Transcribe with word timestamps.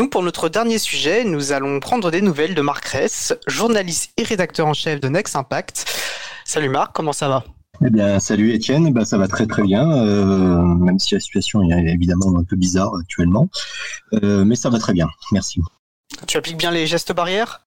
donc 0.00 0.08
pour 0.08 0.22
notre 0.22 0.48
dernier 0.48 0.78
sujet, 0.78 1.24
nous 1.24 1.52
allons 1.52 1.78
prendre 1.78 2.10
des 2.10 2.22
nouvelles 2.22 2.54
de 2.54 2.62
Marc 2.62 2.86
Ress, 2.86 3.34
journaliste 3.46 4.12
et 4.16 4.22
rédacteur 4.22 4.66
en 4.66 4.72
chef 4.72 4.98
de 4.98 5.08
Next 5.08 5.36
Impact. 5.36 5.84
Salut 6.46 6.70
Marc, 6.70 6.94
comment 6.94 7.12
ça 7.12 7.28
va? 7.28 7.44
Eh 7.84 7.90
bien, 7.90 8.18
salut 8.18 8.50
Étienne, 8.54 8.94
bah, 8.94 9.04
ça 9.04 9.18
va 9.18 9.28
très 9.28 9.46
très 9.46 9.62
bien, 9.62 9.92
euh, 9.92 10.62
même 10.62 10.98
si 10.98 11.12
la 11.12 11.20
situation 11.20 11.62
est 11.64 11.92
évidemment 11.92 12.34
un 12.38 12.44
peu 12.44 12.56
bizarre 12.56 12.94
actuellement, 12.98 13.50
euh, 14.14 14.42
mais 14.46 14.56
ça 14.56 14.70
va 14.70 14.78
très 14.78 14.94
bien, 14.94 15.06
merci. 15.32 15.60
Tu 16.26 16.38
appliques 16.38 16.56
bien 16.56 16.70
les 16.70 16.86
gestes 16.86 17.12
barrières? 17.12 17.66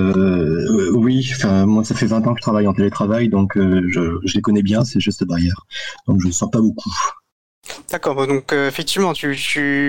Euh, 0.00 0.90
Oui, 0.96 1.30
enfin 1.36 1.64
moi 1.64 1.84
ça 1.84 1.94
fait 1.94 2.06
20 2.06 2.26
ans 2.26 2.34
que 2.34 2.40
je 2.40 2.42
travaille 2.42 2.66
en 2.66 2.74
télétravail, 2.74 3.28
donc 3.28 3.52
je, 3.54 4.18
je, 4.24 4.34
les 4.34 4.42
connais 4.42 4.62
bien 4.62 4.82
ces 4.82 4.98
gestes 4.98 5.22
barrières, 5.22 5.64
donc 6.08 6.20
je 6.22 6.26
ne 6.26 6.32
sens 6.32 6.50
pas 6.50 6.60
beaucoup. 6.60 6.90
D'accord, 7.90 8.26
donc 8.26 8.52
euh, 8.52 8.68
effectivement, 8.68 9.12
tu, 9.12 9.34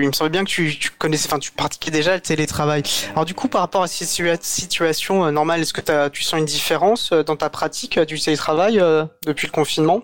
il 0.02 0.06
me 0.08 0.12
semble 0.12 0.30
bien 0.30 0.44
que 0.44 0.50
tu, 0.50 0.90
connaissais, 0.98 1.28
enfin, 1.28 1.38
tu 1.38 1.52
pratiquais 1.52 1.92
déjà 1.92 2.14
le 2.14 2.20
télétravail. 2.20 2.82
Alors 3.12 3.24
du 3.24 3.34
coup, 3.34 3.46
par 3.46 3.60
rapport 3.60 3.82
à 3.84 3.86
cette 3.86 4.42
situation 4.42 5.24
euh, 5.24 5.30
normale, 5.30 5.60
est-ce 5.60 5.72
que 5.72 6.08
tu 6.08 6.24
sens 6.24 6.40
une 6.40 6.46
différence 6.46 7.12
euh, 7.12 7.22
dans 7.22 7.36
ta 7.36 7.48
pratique 7.48 8.00
du 8.00 8.18
télétravail 8.18 8.82
depuis 9.24 9.46
le 9.46 9.52
confinement? 9.52 10.02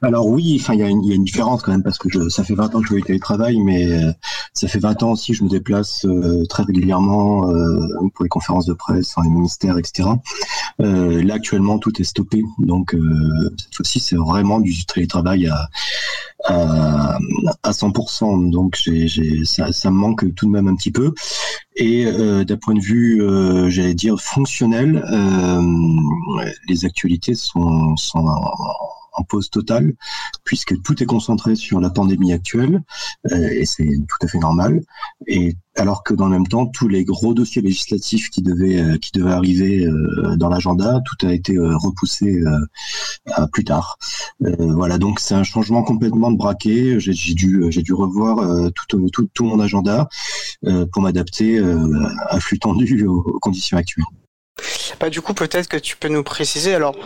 Alors 0.00 0.26
oui, 0.26 0.62
il 0.66 0.74
y, 0.78 0.82
a 0.82 0.88
une 0.88 1.24
différence 1.24 1.60
quand 1.60 1.72
même 1.72 1.82
parce 1.82 1.98
que 1.98 2.30
ça 2.30 2.42
fait 2.42 2.54
20 2.54 2.74
ans 2.74 2.80
que 2.80 2.86
je 2.86 2.94
fais 2.94 3.00
du 3.00 3.02
télétravail, 3.02 3.58
mais 3.60 3.86
ça 4.54 4.68
fait 4.68 4.78
20 4.78 5.02
ans 5.02 5.12
aussi 5.12 5.32
que 5.32 5.38
je 5.38 5.44
me 5.44 5.50
déplace 5.50 6.06
très 6.48 6.62
régulièrement 6.62 7.42
pour 8.14 8.22
les 8.22 8.30
conférences 8.30 8.64
de 8.64 8.72
presse, 8.72 9.14
les 9.22 9.28
ministères, 9.28 9.76
etc. 9.76 10.08
là 10.78 11.34
actuellement 11.34 11.78
tout 11.78 12.00
est 12.00 12.04
stoppé, 12.04 12.42
donc 12.58 12.96
cette 13.58 13.74
fois-ci 13.74 14.00
c'est 14.00 14.16
vraiment 14.16 14.60
du 14.60 14.86
télétravail 14.86 15.46
à, 15.48 15.68
à, 16.46 17.18
à 17.62 17.70
100%, 17.70 18.50
donc 18.50 18.76
j'ai, 18.76 19.44
ça, 19.44 19.90
me 19.90 19.96
manque 19.96 20.34
tout 20.34 20.46
de 20.46 20.50
même 20.50 20.68
un 20.68 20.76
petit 20.76 20.92
peu. 20.92 21.12
Et 21.76 22.04
d'un 22.44 22.56
point 22.56 22.74
de 22.74 22.80
vue, 22.80 23.22
j'allais 23.70 23.94
dire 23.94 24.20
fonctionnel, 24.20 25.04
les 26.68 26.84
actualités 26.84 27.34
sont, 27.34 27.96
sont 27.96 28.24
en 29.16 29.24
pause 29.24 29.50
totale, 29.50 29.94
puisque 30.44 30.80
tout 30.82 31.02
est 31.02 31.06
concentré 31.06 31.56
sur 31.56 31.80
la 31.80 31.90
pandémie 31.90 32.32
actuelle, 32.32 32.82
euh, 33.32 33.48
et 33.50 33.64
c'est 33.64 33.84
tout 33.84 34.26
à 34.26 34.28
fait 34.28 34.38
normal. 34.38 34.82
Et 35.26 35.56
alors 35.76 36.02
que 36.02 36.14
dans 36.14 36.26
le 36.26 36.32
même 36.32 36.46
temps, 36.46 36.66
tous 36.66 36.88
les 36.88 37.04
gros 37.04 37.34
dossiers 37.34 37.62
législatifs 37.62 38.30
qui 38.30 38.42
devaient 38.42 38.80
euh, 38.80 38.98
qui 38.98 39.12
devaient 39.12 39.32
arriver 39.32 39.84
euh, 39.84 40.36
dans 40.36 40.48
l'agenda, 40.48 41.00
tout 41.04 41.26
a 41.26 41.32
été 41.32 41.56
repoussé 41.58 42.42
à 43.32 43.46
plus 43.48 43.64
tard. 43.64 43.98
voilà, 44.40 44.98
donc 44.98 45.20
c'est 45.20 45.34
un 45.34 45.44
changement 45.44 45.82
complètement 45.82 46.30
de 46.30 46.36
braquet. 46.36 46.98
J'ai 47.00 47.34
dû 47.34 47.66
j'ai 47.70 47.82
dû 47.82 47.92
revoir 47.92 48.70
tout, 48.72 49.10
tout, 49.10 49.28
tout 49.32 49.44
mon 49.44 49.60
agenda 49.60 50.08
pour 50.92 51.02
m'adapter 51.02 51.58
à 52.28 52.40
flux 52.40 52.58
tendu 52.58 53.06
aux, 53.06 53.38
conditions 53.40 53.76
actuelles. 53.76 54.04
Bah, 55.00 55.10
du 55.10 55.20
coup, 55.20 55.34
peut-être 55.34 55.68
que 55.68 55.76
tu 55.76 55.96
peux 55.96 56.08
nous 56.08 56.22
préciser. 56.22 56.74
Alors, 56.74 56.96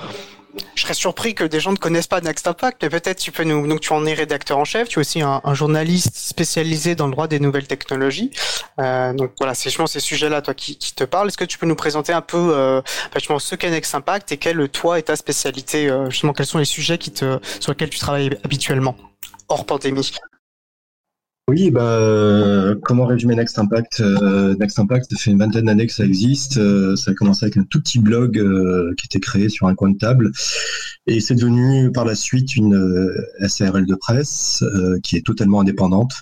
je 0.74 0.82
serais 0.82 0.94
surpris 0.94 1.34
que 1.34 1.44
des 1.44 1.60
gens 1.60 1.72
ne 1.72 1.76
connaissent 1.76 2.06
pas 2.06 2.20
Next 2.20 2.46
Impact, 2.46 2.82
mais 2.82 2.90
peut-être 2.90 3.18
tu 3.18 3.32
peux 3.32 3.44
nous. 3.44 3.66
Donc 3.66 3.80
tu 3.80 3.92
en 3.92 4.04
es 4.06 4.14
rédacteur 4.14 4.58
en 4.58 4.64
chef, 4.64 4.88
tu 4.88 4.98
es 4.98 5.00
aussi 5.00 5.22
un, 5.22 5.40
journaliste 5.52 6.16
spécialisé 6.16 6.94
dans 6.94 7.06
le 7.06 7.12
droit 7.12 7.28
des 7.28 7.40
nouvelles 7.40 7.66
technologies. 7.66 8.30
Euh, 8.78 9.12
donc 9.12 9.32
voilà, 9.38 9.54
c'est 9.54 9.70
justement 9.70 9.86
ces 9.86 10.00
sujets-là, 10.00 10.42
toi, 10.42 10.54
qui, 10.54 10.76
te 10.76 11.04
parlent. 11.04 11.28
Est-ce 11.28 11.38
que 11.38 11.44
tu 11.44 11.58
peux 11.58 11.66
nous 11.66 11.76
présenter 11.76 12.12
un 12.12 12.20
peu 12.20 12.52
euh, 12.54 12.80
justement 13.14 13.38
ce 13.38 13.54
qu'est 13.54 13.70
Next 13.70 13.94
Impact 13.94 14.32
et 14.32 14.36
quelle 14.36 14.68
toi 14.68 14.98
est 14.98 15.02
ta 15.02 15.16
spécialité 15.16 15.88
euh, 15.88 16.10
Justement, 16.10 16.32
quels 16.32 16.46
sont 16.46 16.58
les 16.58 16.64
sujets 16.64 16.98
qui 16.98 17.10
te, 17.12 17.38
sur 17.60 17.72
lesquels 17.72 17.90
tu 17.90 17.98
travailles 17.98 18.30
habituellement 18.44 18.96
hors 19.48 19.66
pandémie? 19.66 20.12
Oui, 21.50 21.72
bah, 21.72 22.74
comment 22.84 23.06
résumer 23.06 23.34
Next 23.34 23.58
Impact 23.58 23.98
euh, 23.98 24.54
Next 24.60 24.78
Impact, 24.78 25.10
ça 25.10 25.16
fait 25.18 25.32
une 25.32 25.38
vingtaine 25.38 25.64
d'années 25.64 25.88
que 25.88 25.92
ça 25.92 26.04
existe. 26.04 26.58
Euh, 26.58 26.94
ça 26.94 27.10
a 27.10 27.14
commencé 27.14 27.44
avec 27.44 27.56
un 27.56 27.64
tout 27.64 27.80
petit 27.80 27.98
blog 27.98 28.38
euh, 28.38 28.94
qui 28.96 29.06
était 29.06 29.18
créé 29.18 29.48
sur 29.48 29.66
un 29.66 29.74
coin 29.74 29.90
de 29.90 29.98
table. 29.98 30.30
Et 31.08 31.18
c'est 31.18 31.34
devenu 31.34 31.90
par 31.90 32.04
la 32.04 32.14
suite 32.14 32.54
une 32.54 32.78
SARL 33.48 33.84
de 33.84 33.94
presse 33.96 34.62
qui 35.02 35.16
est 35.16 35.26
totalement 35.26 35.60
indépendante. 35.60 36.12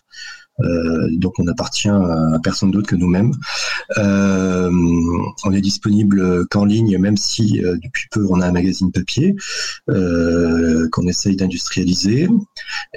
Euh, 0.61 1.09
donc 1.13 1.39
on 1.39 1.47
appartient 1.47 1.89
à 1.89 2.39
personne 2.43 2.71
d'autre 2.71 2.89
que 2.89 2.97
nous-mêmes. 2.97 3.33
Euh, 3.97 4.71
on 5.45 5.53
est 5.53 5.61
disponible 5.61 6.47
qu'en 6.49 6.65
ligne, 6.65 6.99
même 6.99 7.17
si 7.17 7.65
euh, 7.65 7.77
depuis 7.83 8.07
peu 8.11 8.27
on 8.29 8.41
a 8.41 8.47
un 8.47 8.53
magazine 8.53 8.93
papier 8.93 9.37
qu'on 9.87 11.07
essaye 11.07 11.37
d'industrialiser. 11.37 12.29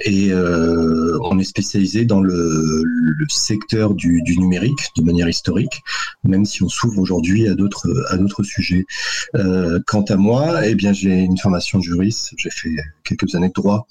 Et 0.04 0.32
on 0.34 1.38
est 1.38 1.44
spécialisé 1.44 2.04
dans 2.04 2.20
le, 2.20 2.84
secteur 3.28 3.94
du, 3.94 4.22
numérique 4.36 4.90
de 4.96 5.02
manière 5.02 5.28
historique, 5.28 5.82
même 6.24 6.44
si 6.44 6.62
on 6.62 6.68
s'ouvre 6.68 7.00
aujourd'hui 7.00 7.48
à 7.48 7.54
d'autres 7.54 7.88
à 8.10 8.16
d'autres 8.16 8.42
sujets. 8.42 8.84
quant 9.86 10.02
à 10.02 10.16
moi, 10.16 10.66
eh 10.66 10.74
bien 10.74 10.92
j'ai 10.92 11.20
une 11.20 11.38
formation 11.38 11.78
de 11.78 11.84
juriste. 11.84 12.32
J'ai 12.36 12.50
fait 12.50 12.70
quelques 13.04 13.34
années 13.34 13.48
de 13.48 13.54
droit 13.54 13.86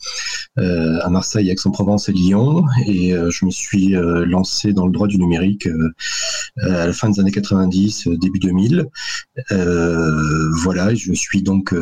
à 0.58 1.10
Marseille, 1.10 1.50
Aix-en-Provence 1.50 2.10
et 2.10 2.14
Lyon, 2.14 2.66
et 2.88 3.12
je 3.12 3.46
me 3.46 3.52
suis 3.52 3.61
suis 3.62 3.96
euh, 3.96 4.26
lancé 4.26 4.74
dans 4.74 4.86
le 4.86 4.92
droit 4.92 5.08
du 5.08 5.18
numérique 5.18 5.68
euh, 5.68 5.92
à 6.62 6.88
la 6.88 6.94
fin 6.94 7.10
des 7.10 7.20
années 7.20 7.32
90, 7.32 8.08
euh, 8.08 8.18
début 8.18 8.40
2000. 8.40 8.86
voilà, 10.64 10.94
je 10.96 11.14
suis 11.14 11.42
donc 11.42 11.74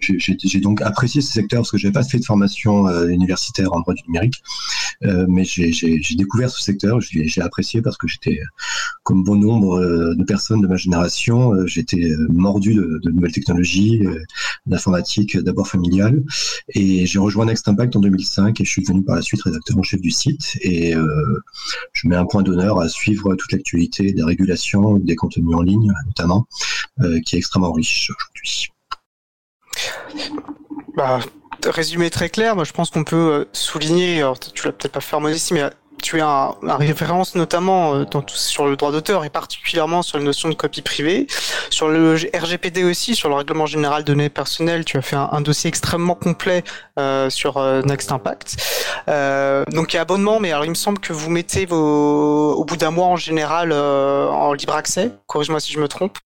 j'ai 0.00 0.60
donc 0.60 0.82
apprécié 0.82 1.22
ce 1.22 1.32
secteur 1.32 1.60
parce 1.60 1.70
que 1.70 1.78
j'avais 1.78 1.92
pas 1.92 2.02
fait 2.02 2.18
de 2.18 2.24
formation 2.24 2.88
universitaire 3.08 3.72
en 3.72 3.80
droit 3.80 3.94
du 3.94 4.02
numérique, 4.06 4.42
mais 5.02 5.44
j'ai 5.44 6.16
découvert 6.16 6.50
ce 6.50 6.62
secteur, 6.62 7.00
j'ai 7.00 7.40
apprécié 7.40 7.80
parce 7.80 7.96
que 7.96 8.06
j'étais, 8.06 8.38
comme 9.02 9.24
bon 9.24 9.36
nombre 9.36 9.80
de 10.14 10.24
personnes 10.24 10.60
de 10.60 10.66
ma 10.66 10.76
génération, 10.76 11.54
j'étais 11.66 12.12
mordu 12.28 12.74
de, 12.74 13.00
nouvelles 13.10 13.32
technologies, 13.32 14.02
d'informatique 14.66 15.38
d'abord 15.38 15.68
familiale, 15.68 16.22
et 16.68 17.06
j'ai 17.06 17.18
rejoint 17.18 17.46
Next 17.46 17.66
Impact 17.68 17.96
en 17.96 18.00
2005 18.00 18.60
et 18.60 18.64
je 18.64 18.70
suis 18.70 18.82
devenu 18.82 19.02
par 19.02 19.16
la 19.16 19.22
suite 19.22 19.42
rédacteur 19.42 19.78
en 19.78 19.82
chef 19.82 20.00
du 20.00 20.10
site. 20.10 20.58
Euh, 20.92 21.42
je 21.92 22.08
mets 22.08 22.16
un 22.16 22.26
point 22.26 22.42
d'honneur 22.42 22.80
à 22.80 22.88
suivre 22.88 23.34
toute 23.36 23.52
l'actualité 23.52 24.12
des 24.12 24.24
régulations, 24.24 24.96
des 24.98 25.14
contenus 25.16 25.54
en 25.54 25.62
ligne 25.62 25.92
notamment, 26.06 26.46
euh, 27.00 27.20
qui 27.20 27.36
est 27.36 27.38
extrêmement 27.38 27.72
riche 27.72 28.10
aujourd'hui. 28.10 28.68
Bah, 30.96 31.20
résumé 31.64 32.10
très 32.10 32.28
clair, 32.28 32.54
moi 32.54 32.64
je 32.64 32.72
pense 32.72 32.90
qu'on 32.90 33.04
peut 33.04 33.16
euh, 33.16 33.44
souligner, 33.52 34.18
alors 34.18 34.38
tu 34.38 34.66
l'as 34.66 34.72
peut-être 34.72 34.92
pas 34.92 35.00
fait 35.00 35.16
en 35.16 35.20
modestie, 35.20 35.54
mais 35.54 35.70
tu 36.04 36.20
as 36.20 36.54
un, 36.62 36.76
référence 36.76 37.34
notamment 37.34 37.94
euh, 37.94 38.04
sur 38.26 38.66
le 38.66 38.76
droit 38.76 38.92
d'auteur 38.92 39.24
et 39.24 39.30
particulièrement 39.30 40.02
sur 40.02 40.18
la 40.18 40.24
notion 40.24 40.50
de 40.50 40.54
copie 40.54 40.82
privée. 40.82 41.26
Sur 41.70 41.88
le 41.88 42.14
RGPD 42.14 42.84
aussi, 42.84 43.14
sur 43.14 43.30
le 43.30 43.34
règlement 43.34 43.64
général 43.64 44.04
de 44.04 44.12
données 44.12 44.28
personnelles, 44.28 44.84
tu 44.84 44.98
as 44.98 45.02
fait 45.02 45.16
un, 45.16 45.40
dossier 45.40 45.68
extrêmement 45.68 46.14
complet 46.14 46.62
euh, 46.98 47.30
sur 47.30 47.56
euh, 47.56 47.80
Next 47.82 48.12
Impact. 48.12 48.56
donc 49.72 49.94
il 49.94 49.96
y 49.96 49.98
a 49.98 50.02
abonnement, 50.02 50.40
mais 50.40 50.52
alors 50.52 50.66
il 50.66 50.70
me 50.70 50.74
semble 50.74 50.98
que 50.98 51.14
vous 51.14 51.30
mettez 51.30 51.64
vos, 51.64 52.52
au 52.52 52.64
bout 52.66 52.76
d'un 52.76 52.90
mois 52.90 53.06
en 53.06 53.16
général 53.16 53.72
en 53.72 54.52
libre 54.52 54.74
accès. 54.74 55.10
Corrige-moi 55.26 55.58
si 55.58 55.72
je 55.72 55.80
me 55.80 55.88
trompe. 55.88 56.18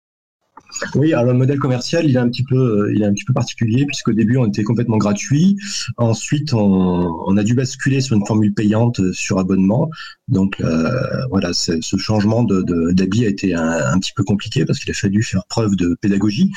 Oui, 0.94 1.12
alors 1.12 1.26
le 1.26 1.34
modèle 1.34 1.58
commercial, 1.58 2.06
il 2.06 2.16
est 2.16 2.18
un 2.18 2.28
petit 2.28 2.44
peu, 2.44 2.56
euh, 2.56 2.94
il 2.94 3.02
est 3.02 3.06
un 3.06 3.12
petit 3.12 3.24
peu 3.24 3.32
particulier 3.32 3.86
puisqu'au 3.86 4.12
début 4.12 4.36
on 4.36 4.46
était 4.46 4.62
complètement 4.62 4.96
gratuit. 4.98 5.56
Ensuite, 5.96 6.52
on, 6.52 7.36
a 7.36 7.42
dû 7.42 7.54
basculer 7.54 8.00
sur 8.00 8.16
une 8.16 8.26
formule 8.26 8.54
payante 8.54 9.00
euh, 9.00 9.12
sur 9.12 9.38
abonnement. 9.38 9.90
Donc 10.28 10.60
euh, 10.60 10.90
voilà, 11.30 11.52
ce 11.52 11.96
changement 11.96 12.44
d'habit 12.44 13.26
a 13.26 13.28
été 13.28 13.54
un, 13.54 13.98
petit 13.98 14.12
peu 14.14 14.24
compliqué 14.24 14.64
parce 14.64 14.78
qu'il 14.78 14.90
a 14.90 14.94
fallu 14.94 15.22
faire 15.22 15.44
preuve 15.48 15.76
de 15.76 15.96
pédagogie 16.00 16.52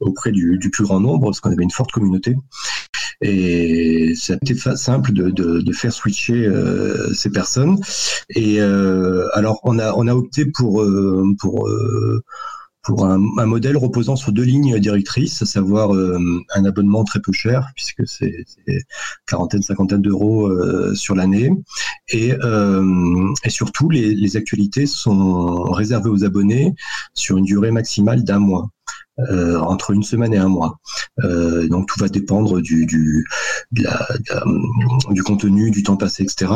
auprès 0.00 0.32
du, 0.32 0.58
plus 0.72 0.84
grand 0.84 1.00
nombre 1.00 1.26
parce 1.26 1.40
qu'on 1.40 1.52
avait 1.52 1.62
une 1.62 1.70
forte 1.70 1.92
communauté. 1.92 2.36
Et 3.20 4.14
ça 4.16 4.32
a 4.32 4.36
été 4.36 4.54
simple 4.54 5.12
de, 5.12 5.72
faire 5.72 5.92
switcher 5.92 6.50
ces 7.14 7.30
personnes. 7.30 7.78
Et 8.30 8.60
alors 8.60 9.60
on 9.62 9.78
a 9.78 9.92
on 9.94 10.08
a 10.08 10.14
opté 10.14 10.46
pour 10.46 10.84
pour 11.38 11.68
pour 12.82 13.06
un, 13.06 13.46
modèle 13.46 13.76
reposant 13.76 14.16
sur 14.16 14.32
deux 14.32 14.42
lignes 14.42 14.78
directrices, 14.78 15.42
à 15.42 15.46
savoir 15.46 15.94
euh, 15.94 16.18
un 16.54 16.64
abonnement 16.64 17.04
très 17.04 17.20
peu 17.20 17.32
cher, 17.32 17.70
puisque 17.76 18.06
c'est 18.06 18.44
quarantaine, 19.26 19.62
cinquantaine 19.62 20.02
d'euros 20.02 20.48
euh, 20.48 20.94
sur 20.94 21.14
l'année, 21.14 21.50
et, 22.08 22.32
euh, 22.32 23.32
surtout 23.48 23.88
les, 23.88 24.36
actualités 24.36 24.86
sont 24.86 25.62
réservées 25.70 26.08
aux 26.08 26.24
abonnés 26.24 26.74
sur 27.14 27.36
une 27.36 27.44
durée 27.44 27.70
maximale 27.70 28.24
d'un 28.24 28.38
mois. 28.38 28.68
Euh, 29.18 29.58
entre 29.58 29.90
une 29.90 30.02
semaine 30.02 30.32
et 30.32 30.38
un 30.38 30.48
mois. 30.48 30.80
Euh, 31.22 31.68
donc 31.68 31.86
tout 31.86 32.00
va 32.00 32.08
dépendre 32.08 32.62
du 32.62 32.86
du, 32.86 33.26
du 33.70 35.22
contenu, 35.22 35.70
du 35.70 35.82
temps 35.82 35.98
passé, 35.98 36.22
etc. 36.22 36.50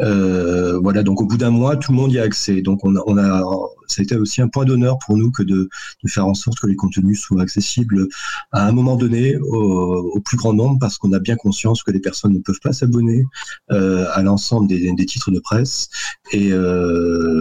Euh, 0.00 0.76
voilà, 0.80 1.04
donc 1.04 1.20
au 1.20 1.24
bout 1.24 1.36
d'un 1.36 1.50
mois, 1.50 1.76
tout 1.76 1.92
le 1.92 1.98
monde 1.98 2.10
y 2.10 2.18
a 2.18 2.24
accès. 2.24 2.62
Donc 2.62 2.80
on 2.84 2.96
a, 2.96 3.42
ça 3.86 4.00
a 4.00 4.02
été 4.02 4.16
aussi 4.16 4.42
un 4.42 4.48
point 4.48 4.64
d'honneur 4.64 4.98
pour 5.06 5.16
nous 5.16 5.30
que 5.30 5.44
de, 5.44 5.68
faire 6.08 6.26
en 6.26 6.34
sorte 6.34 6.58
que 6.58 6.66
les 6.66 6.74
contenus 6.74 7.20
soient 7.20 7.42
accessibles 7.42 8.08
à 8.50 8.66
un 8.66 8.72
moment 8.72 8.96
donné 8.96 9.36
au, 9.36 10.20
plus 10.24 10.36
grand 10.36 10.52
nombre 10.52 10.78
parce 10.80 10.98
qu'on 10.98 11.12
a 11.12 11.20
bien 11.20 11.36
conscience 11.36 11.84
que 11.84 11.92
les 11.92 12.00
personnes 12.00 12.32
ne 12.32 12.40
peuvent 12.40 12.60
pas 12.60 12.72
s'abonner 12.72 13.24
à 13.68 14.20
l'ensemble 14.22 14.66
des, 14.66 15.06
titres 15.06 15.30
de 15.30 15.38
presse 15.38 15.88
et 16.32 16.50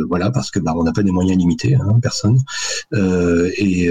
voilà 0.08 0.30
parce 0.30 0.52
que 0.52 0.60
bah, 0.60 0.74
on 0.76 0.84
n'a 0.84 0.94
pas 0.94 1.04
des 1.04 1.12
moyens 1.12 1.40
limités, 1.40 1.74
hein, 1.74 2.00
personne. 2.02 2.40
Et 2.94 3.90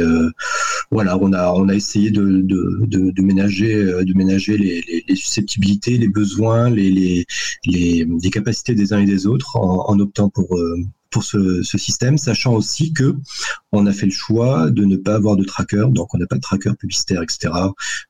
voilà, 0.90 1.19
on 1.19 1.32
a 1.32 1.74
essayé 1.74 2.10
de, 2.10 3.22
ménager 3.22 3.92
ménager 4.14 4.56
les, 4.58 5.16
susceptibilités, 5.16 5.98
les 5.98 6.08
besoins, 6.08 6.70
les, 6.70 7.26
capacités 8.32 8.74
des 8.74 8.92
uns 8.92 9.00
et 9.00 9.06
des 9.06 9.26
autres 9.26 9.56
en, 9.56 9.88
en 9.88 9.98
optant 10.00 10.28
pour 10.28 10.58
pour 11.12 11.22
ce, 11.24 11.62
ce, 11.62 11.78
système, 11.78 12.18
sachant 12.18 12.54
aussi 12.54 12.92
que 12.92 13.14
on 13.70 13.86
a 13.86 13.92
fait 13.92 14.06
le 14.06 14.12
choix 14.12 14.70
de 14.70 14.84
ne 14.84 14.96
pas 14.96 15.14
avoir 15.14 15.36
de 15.36 15.44
tracker, 15.44 15.86
donc 15.90 16.14
on 16.14 16.18
n'a 16.18 16.26
pas 16.26 16.36
de 16.36 16.40
tracker 16.40 16.72
publicitaire, 16.78 17.22
etc., 17.22 17.52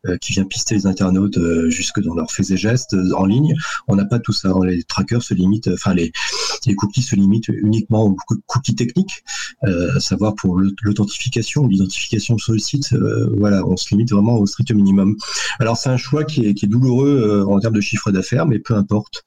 euh, 0.06 0.16
qui 0.18 0.32
vient 0.32 0.44
pister 0.44 0.74
les 0.74 0.86
internautes 0.86 1.38
euh, 1.38 1.68
jusque 1.70 2.00
dans 2.00 2.14
leurs 2.14 2.30
faits 2.30 2.50
et 2.50 2.56
gestes 2.56 2.94
euh, 2.94 3.12
en 3.16 3.26
ligne. 3.26 3.54
On 3.88 3.96
n'a 3.96 4.04
pas 4.04 4.18
tout 4.18 4.32
ça. 4.32 4.52
Les 4.64 4.82
trackers 4.84 5.22
se 5.22 5.34
limitent, 5.34 5.68
enfin 5.68 5.94
les, 5.94 6.12
les 6.66 6.74
cookies 6.74 7.02
se 7.02 7.14
limitent 7.14 7.48
uniquement 7.48 8.04
aux 8.04 8.16
cookies 8.46 8.74
techniques, 8.74 9.22
à 9.62 10.00
savoir 10.00 10.34
pour 10.34 10.58
l'authentification, 10.58 11.66
l'identification 11.66 12.38
sur 12.38 12.52
le 12.52 12.58
site. 12.58 12.94
voilà, 13.38 13.64
on 13.66 13.76
se 13.76 13.90
limite 13.90 14.12
vraiment 14.12 14.38
au 14.38 14.46
strict 14.46 14.72
minimum. 14.72 15.16
Alors 15.58 15.76
c'est 15.76 15.90
un 15.90 15.96
choix 15.96 16.24
qui 16.24 16.46
est, 16.46 16.54
qui 16.54 16.66
est 16.66 16.68
douloureux 16.68 17.44
en 17.48 17.58
termes 17.60 17.74
de 17.74 17.80
chiffre 17.80 18.10
d'affaires, 18.10 18.46
mais 18.46 18.58
peu 18.58 18.74
importe. 18.74 19.24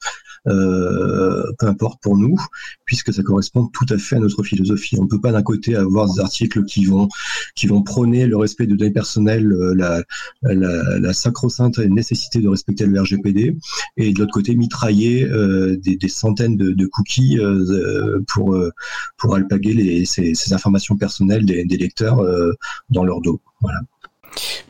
Euh, 0.48 1.42
peu 1.58 1.66
importe 1.66 2.00
pour 2.02 2.16
nous, 2.16 2.36
puisque 2.84 3.12
ça 3.12 3.22
correspond 3.22 3.66
tout 3.72 3.86
à 3.90 3.98
fait 3.98 4.16
à 4.16 4.20
notre 4.20 4.42
philosophie. 4.42 4.96
On 4.98 5.04
ne 5.04 5.08
peut 5.08 5.20
pas 5.20 5.32
d'un 5.32 5.42
côté 5.42 5.74
avoir 5.74 6.12
des 6.12 6.20
articles 6.20 6.64
qui 6.64 6.84
vont 6.84 7.08
qui 7.54 7.66
vont 7.66 7.82
prôner 7.82 8.26
le 8.26 8.36
respect 8.36 8.66
de 8.66 8.76
données 8.76 8.92
personnelles, 8.92 9.52
euh, 9.52 9.74
la, 9.74 10.02
la, 10.42 10.98
la 10.98 11.12
sacro-sainte 11.12 11.78
nécessité 11.78 12.40
de 12.40 12.48
respecter 12.48 12.86
le 12.86 13.00
RGPD, 13.00 13.56
et 13.96 14.12
de 14.12 14.18
l'autre 14.18 14.32
côté 14.32 14.54
mitrailler 14.54 15.24
euh, 15.24 15.76
des, 15.76 15.96
des, 15.96 16.08
centaines 16.08 16.56
de, 16.56 16.70
de 16.70 16.86
cookies 16.86 17.38
pour 18.28 18.56
pour 19.18 19.34
alpaguer 19.34 19.74
les, 19.74 20.04
ces, 20.04 20.34
ces 20.34 20.52
informations 20.52 20.96
personnelles 20.96 21.44
des, 21.44 21.64
des 21.64 21.76
lecteurs 21.76 22.24
dans 22.90 23.04
leur 23.04 23.20
dos. 23.20 23.40
Voilà. 23.60 23.80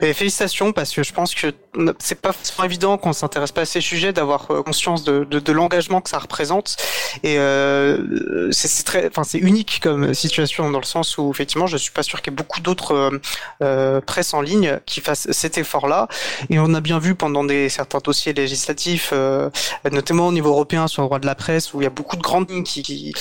Mais 0.00 0.12
félicitations 0.12 0.72
parce 0.72 0.92
que 0.92 1.02
je 1.02 1.12
pense 1.12 1.34
que 1.34 1.52
c'est 1.98 2.20
pas 2.20 2.32
forcément 2.32 2.64
évident 2.64 2.98
quand 2.98 3.10
on 3.10 3.12
s'intéresse 3.12 3.52
pas 3.52 3.62
à 3.62 3.66
ces 3.66 3.80
sujets 3.80 4.12
d'avoir 4.12 4.50
euh, 4.50 4.62
conscience 4.62 5.04
de, 5.04 5.24
de, 5.24 5.38
de 5.38 5.52
l'engagement 5.52 6.00
que 6.00 6.10
ça 6.10 6.18
représente. 6.18 6.76
Et 7.22 7.38
euh, 7.38 8.50
c'est 8.52 8.84
très, 8.84 9.08
enfin 9.08 9.24
c'est 9.24 9.38
unique 9.38 9.80
comme 9.82 10.14
situation 10.14 10.70
dans 10.70 10.78
le 10.78 10.84
sens 10.84 11.18
où 11.18 11.30
effectivement 11.30 11.66
je 11.66 11.76
suis 11.76 11.92
pas 11.92 12.02
sûr 12.02 12.22
qu'il 12.22 12.32
y 12.32 12.34
ait 12.34 12.36
beaucoup 12.36 12.60
d'autres 12.60 12.92
euh, 12.92 13.20
euh 13.62 14.00
presse 14.00 14.34
en 14.34 14.40
ligne 14.40 14.78
qui 14.86 15.00
fassent 15.00 15.30
cet 15.30 15.58
effort-là. 15.58 16.08
Et 16.50 16.58
on 16.58 16.74
a 16.74 16.80
bien 16.80 16.98
vu 16.98 17.14
pendant 17.14 17.44
des 17.44 17.68
certains 17.68 17.98
dossiers 17.98 18.32
législatifs, 18.32 19.10
euh, 19.12 19.50
notamment 19.90 20.28
au 20.28 20.32
niveau 20.32 20.50
européen 20.50 20.88
sur 20.88 21.02
le 21.02 21.08
droit 21.08 21.18
de 21.18 21.26
la 21.26 21.34
presse 21.34 21.74
où 21.74 21.80
il 21.80 21.84
y 21.84 21.86
a 21.86 21.90
beaucoup 21.90 22.16
de 22.16 22.22
grandes 22.22 22.50
lignes 22.50 22.64
qui, 22.64 22.82
qui 22.82 23.12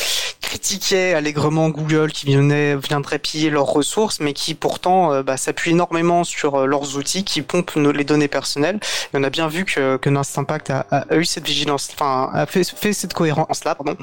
critiquaient 0.45 1.13
allègrement 1.13 1.69
Google 1.69 2.11
qui 2.11 2.33
venait, 2.33 2.75
viendrait 2.77 3.19
piller 3.19 3.49
leurs 3.49 3.65
ressources 3.65 4.19
mais 4.19 4.33
qui 4.33 4.53
pourtant 4.53 5.21
bah, 5.23 5.37
s'appuient 5.37 5.71
énormément 5.71 6.23
sur 6.23 6.65
leurs 6.65 6.97
outils 6.97 7.23
qui 7.23 7.41
pompent 7.41 7.75
les 7.75 8.03
données 8.03 8.27
personnelles 8.27 8.45
personnel. 8.45 8.79
Et 9.13 9.17
on 9.17 9.23
a 9.23 9.29
bien 9.29 9.47
vu 9.47 9.65
que, 9.65 9.97
que 9.97 10.09
Nast 10.09 10.37
Impact 10.37 10.69
a, 10.69 10.81
a, 10.91 11.15
eu 11.15 11.25
cette 11.25 11.47
vigilance, 11.47 11.89
enfin, 11.93 12.29
a 12.33 12.45
fait, 12.45 12.63
fait 12.63 12.93
cette 12.93 13.13
cohérence-là, 13.13 13.75
pardon. 13.75 13.97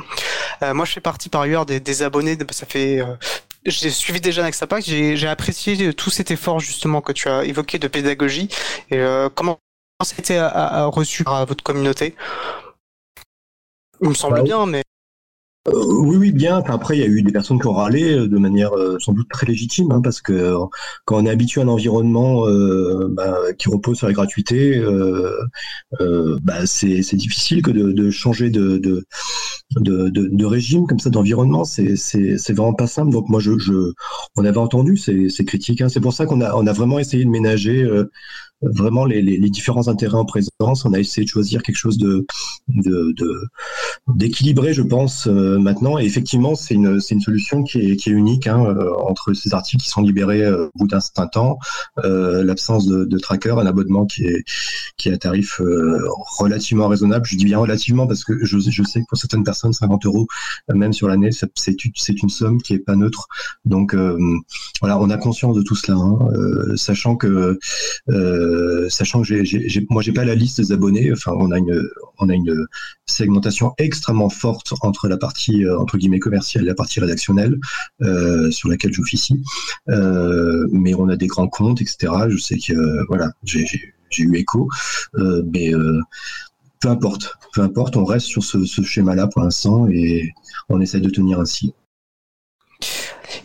Euh, 0.62 0.74
moi, 0.74 0.84
je 0.84 0.92
fais 0.92 1.00
partie 1.00 1.28
par 1.28 1.42
ailleurs 1.42 1.64
des, 1.64 1.78
des 1.78 2.02
abonnés, 2.02 2.36
ça 2.50 2.66
fait 2.66 3.00
euh, 3.00 3.14
j'ai 3.64 3.90
suivi 3.90 4.20
déjà 4.20 4.42
Next 4.42 4.62
Impact, 4.62 4.86
j'ai 4.86 5.28
apprécié 5.28 5.94
tout 5.94 6.10
cet 6.10 6.32
effort 6.32 6.58
justement 6.58 7.00
que 7.00 7.12
tu 7.12 7.28
as 7.28 7.44
évoqué 7.44 7.78
de 7.78 7.86
pédagogie. 7.86 8.48
Et 8.90 8.98
euh, 8.98 9.28
comment 9.32 9.58
ça 10.02 10.16
a 10.16 10.20
été 10.20 10.40
reçu 10.90 11.22
par 11.22 11.46
votre 11.46 11.62
communauté? 11.62 12.16
Il 14.00 14.08
me 14.08 14.14
semble 14.14 14.38
bah, 14.38 14.42
bien, 14.42 14.66
mais 14.66 14.82
euh, 15.68 15.84
oui, 16.00 16.16
oui, 16.16 16.32
bien. 16.32 16.56
après, 16.66 16.96
il 16.96 17.00
y 17.00 17.04
a 17.04 17.06
eu 17.06 17.22
des 17.22 17.30
personnes 17.30 17.60
qui 17.60 17.68
ont 17.68 17.72
râlé 17.72 18.14
euh, 18.14 18.26
de 18.26 18.36
manière 18.36 18.72
euh, 18.76 18.98
sans 18.98 19.12
doute 19.12 19.28
très 19.28 19.46
légitime, 19.46 19.92
hein, 19.92 20.00
parce 20.02 20.20
que 20.20 20.56
quand 21.04 21.18
on 21.18 21.24
est 21.24 21.30
habitué 21.30 21.60
à 21.60 21.64
un 21.64 21.68
environnement 21.68 22.46
bah, 23.10 23.36
qui 23.56 23.68
repose 23.68 23.98
sur 23.98 24.08
la 24.08 24.12
gratuité, 24.12 24.82
bah, 26.42 26.66
c'est 26.66 27.14
difficile 27.14 27.62
que 27.62 27.70
de, 27.70 28.10
changer 28.10 28.50
de, 28.50 28.78
de, 28.78 29.04
de, 29.76 30.44
régime 30.44 30.86
comme 30.86 30.98
ça, 30.98 31.10
d'environnement. 31.10 31.64
C'est 31.64 32.52
vraiment 32.52 32.74
pas 32.74 32.88
simple. 32.88 33.12
Donc 33.12 33.28
moi, 33.28 33.38
je, 33.40 33.58
je 33.58 33.92
on 34.36 34.44
avait 34.44 34.58
entendu 34.58 34.96
ces, 34.96 35.28
ces 35.28 35.44
critiques. 35.44 35.80
Hein. 35.80 35.88
C'est 35.88 36.00
pour 36.00 36.12
ça 36.12 36.26
qu'on 36.26 36.40
a, 36.40 36.54
on 36.54 36.66
a 36.66 36.72
vraiment 36.72 36.98
essayé 36.98 37.24
de 37.24 37.30
ménager 37.30 37.88
vraiment 38.62 39.04
les, 39.04 39.22
les, 39.22 39.36
les, 39.36 39.50
différents 39.50 39.88
intérêts 39.88 40.16
en 40.16 40.24
présence. 40.24 40.84
On 40.84 40.92
a 40.92 40.98
essayé 40.98 41.24
de 41.24 41.30
choisir 41.30 41.62
quelque 41.62 41.76
chose 41.76 41.98
de 41.98 42.26
d'équilibré, 44.08 44.68
de, 44.68 44.72
je 44.72 44.82
pense, 44.82 45.26
euh, 45.26 45.58
maintenant. 45.58 45.98
Et 45.98 46.04
effectivement, 46.04 46.54
c'est 46.54 46.74
une, 46.74 47.00
une 47.10 47.20
solution 47.20 47.62
qui 47.62 47.78
est, 47.78 47.96
qui 47.96 48.10
est 48.10 48.12
unique 48.12 48.46
hein, 48.46 48.64
euh, 48.64 48.92
entre 49.06 49.32
ces 49.32 49.52
articles 49.54 49.82
qui 49.82 49.88
sont 49.88 50.02
libérés 50.02 50.42
euh, 50.42 50.66
au 50.74 50.78
bout 50.78 50.86
d'un 50.86 51.00
certain 51.00 51.26
temps, 51.26 51.58
l'absence 51.96 52.86
de, 52.86 53.04
de, 53.04 53.18
tracker, 53.18 53.54
un 53.58 53.66
abonnement 53.66 54.06
qui 54.06 54.24
est, 54.24 54.44
qui 54.96 55.08
est 55.08 55.12
à 55.12 55.18
tarif 55.18 55.60
relativement 56.38 56.88
raisonnable. 56.88 57.26
Je 57.26 57.36
dis 57.36 57.44
bien 57.44 57.58
relativement 57.58 58.06
parce 58.06 58.24
que 58.24 58.44
je, 58.44 58.58
je 58.58 58.82
sais 58.82 59.00
que 59.00 59.06
pour 59.08 59.18
certaines 59.18 59.44
personnes, 59.44 59.72
50 59.72 60.06
euros, 60.06 60.26
même 60.68 60.92
sur 60.92 61.08
l'année, 61.08 61.30
c'est 61.32 61.82
une 62.22 62.28
somme 62.28 62.60
qui 62.60 62.74
est 62.74 62.78
pas 62.78 62.96
neutre. 62.96 63.26
Donc 63.64 63.94
voilà, 64.80 64.98
on 64.98 65.10
a 65.10 65.16
conscience 65.16 65.56
de 65.56 65.62
tout 65.62 65.74
cela, 65.74 65.96
hein, 65.96 66.76
sachant 66.76 67.16
que 67.16 67.58
euh, 68.10 68.51
sachant 68.88 69.22
que 69.22 69.44
j'ai, 69.44 69.86
moi 69.90 70.02
j'ai 70.02 70.12
pas 70.12 70.24
la 70.24 70.34
liste 70.34 70.60
des 70.60 70.72
abonnés. 70.72 71.12
Enfin, 71.12 71.32
on 71.38 71.50
a 71.50 72.34
une 72.34 72.66
segmentation 73.06 73.74
extrêmement 73.78 74.28
forte 74.28 74.72
entre 74.80 75.08
la 75.08 75.16
partie 75.16 75.64
euh, 75.64 75.78
entre 75.78 75.98
guillemets 75.98 76.18
commerciale 76.18 76.64
et 76.64 76.68
la 76.68 76.74
partie 76.74 77.00
rédactionnelle 77.00 77.58
euh, 78.02 78.50
sur 78.50 78.68
laquelle 78.68 78.92
j'officie. 78.92 79.42
Euh, 79.88 80.66
mais 80.72 80.94
on 80.94 81.08
a 81.08 81.16
des 81.16 81.26
grands 81.26 81.48
comptes, 81.48 81.80
etc. 81.80 82.12
Je 82.28 82.36
sais 82.38 82.58
que 82.58 83.06
voilà, 83.08 83.32
j'ai, 83.44 83.66
j'ai 84.10 84.22
eu 84.22 84.36
écho, 84.36 84.68
mais 85.52 85.72
peu 86.80 86.88
importe, 86.88 87.36
peu 87.52 87.60
importe, 87.60 87.96
on 87.96 88.04
reste 88.04 88.26
sur 88.26 88.42
ce, 88.42 88.64
ce 88.64 88.82
schéma-là 88.82 89.28
pour 89.28 89.42
l'instant 89.42 89.86
et 89.88 90.30
on 90.68 90.80
essaie 90.80 91.00
de 91.00 91.10
tenir 91.10 91.38
ainsi. 91.40 91.74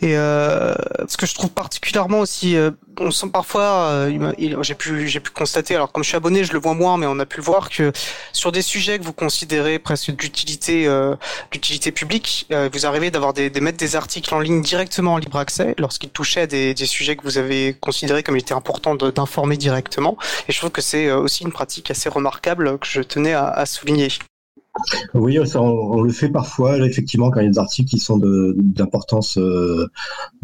Et 0.00 0.16
euh, 0.16 0.74
ce 1.08 1.16
que 1.16 1.26
je 1.26 1.34
trouve 1.34 1.50
particulièrement 1.50 2.20
aussi, 2.20 2.56
euh, 2.56 2.70
on 3.00 3.10
sent 3.10 3.28
parfois, 3.32 3.90
euh, 3.90 4.32
j'ai 4.62 4.74
pu 4.74 5.08
j'ai 5.08 5.20
pu 5.20 5.30
constater, 5.30 5.74
alors 5.74 5.90
comme 5.90 6.04
je 6.04 6.08
suis 6.08 6.16
abonné, 6.16 6.44
je 6.44 6.52
le 6.52 6.60
vois 6.60 6.74
moins, 6.74 6.98
mais 6.98 7.06
on 7.06 7.18
a 7.18 7.26
pu 7.26 7.38
le 7.38 7.42
voir 7.42 7.68
que 7.68 7.92
sur 8.32 8.52
des 8.52 8.62
sujets 8.62 8.98
que 8.98 9.04
vous 9.04 9.12
considérez 9.12 9.78
presque 9.78 10.12
d'utilité 10.12 10.88
d'utilité 11.50 11.92
publique, 11.92 12.46
vous 12.72 12.86
arrivez 12.86 13.10
d'avoir 13.10 13.32
des, 13.32 13.50
des 13.50 13.60
mettre 13.60 13.78
des 13.78 13.96
articles 13.96 14.32
en 14.34 14.40
ligne 14.40 14.62
directement 14.62 15.14
en 15.14 15.18
libre 15.18 15.38
accès 15.38 15.74
lorsqu'ils 15.78 16.10
touchaient 16.10 16.42
à 16.42 16.46
des, 16.46 16.74
des 16.74 16.86
sujets 16.86 17.16
que 17.16 17.22
vous 17.22 17.38
avez 17.38 17.74
considérés 17.80 18.22
comme 18.22 18.36
il 18.36 18.40
était 18.40 18.54
important 18.54 18.94
d'informer 18.94 19.56
directement. 19.56 20.16
Et 20.48 20.52
je 20.52 20.58
trouve 20.58 20.70
que 20.70 20.82
c'est 20.82 21.10
aussi 21.10 21.44
une 21.44 21.52
pratique 21.52 21.90
assez 21.90 22.08
remarquable 22.08 22.78
que 22.78 22.86
je 22.86 23.00
tenais 23.00 23.32
à, 23.32 23.48
à 23.48 23.66
souligner. 23.66 24.08
Oui, 25.14 25.38
on, 25.56 26.02
le 26.02 26.12
fait 26.12 26.28
parfois, 26.28 26.78
effectivement, 26.78 27.30
quand 27.30 27.40
il 27.40 27.44
y 27.44 27.46
a 27.46 27.50
des 27.50 27.58
articles 27.58 27.88
qui 27.90 27.98
sont 27.98 28.18
d'importance, 28.18 29.38
euh, 29.38 29.86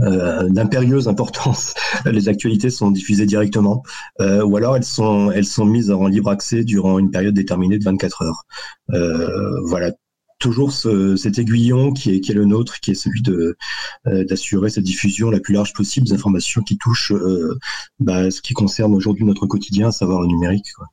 euh, 0.01 0.49
d'impérieuse 0.49 1.09
importance, 1.09 1.75
les 2.07 2.29
actualités 2.29 2.71
sont 2.71 2.91
diffusées 2.91 3.27
directement, 3.27 3.83
euh, 4.21 4.45
ou 4.45 4.57
alors 4.57 4.77
elles 4.77 4.85
sont, 4.85 5.31
elles 5.31 5.47
sont 5.47 5.67
mises 5.67 5.91
en 5.91 6.07
libre 6.07 6.31
accès 6.31 6.65
durant 6.65 6.99
une 6.99 7.11
période 7.11 7.35
déterminée 7.35 7.79
de 7.79 7.85
24 7.85 8.23
heures. 8.23 8.45
voilà, 9.65 9.93
toujours 10.39 10.73
cet 10.73 11.39
aiguillon 11.39 11.93
qui 11.93 12.17
est, 12.17 12.21
qui 12.21 12.33
est 12.33 12.35
le 12.35 12.45
nôtre, 12.45 12.81
qui 12.81 12.91
est 12.91 12.95
celui 12.95 13.23
de 13.23 13.57
d'assurer 14.05 14.71
cette 14.71 14.85
diffusion 14.85 15.31
la 15.31 15.41
plus 15.41 15.55
large 15.55 15.73
possible 15.73 16.07
des 16.07 16.13
informations 16.13 16.63
qui 16.63 16.77
touchent 16.77 17.13
bah, 17.99 18.31
ce 18.31 18.43
qui 18.43 18.53
concerne 18.53 18.95
aujourd'hui 18.95 19.25
notre 19.25 19.47
quotidien, 19.47 19.89
à 19.89 19.93
savoir 19.93 20.21
le 20.21 20.27
numérique. 20.29 20.73
Quoi. 20.77 20.87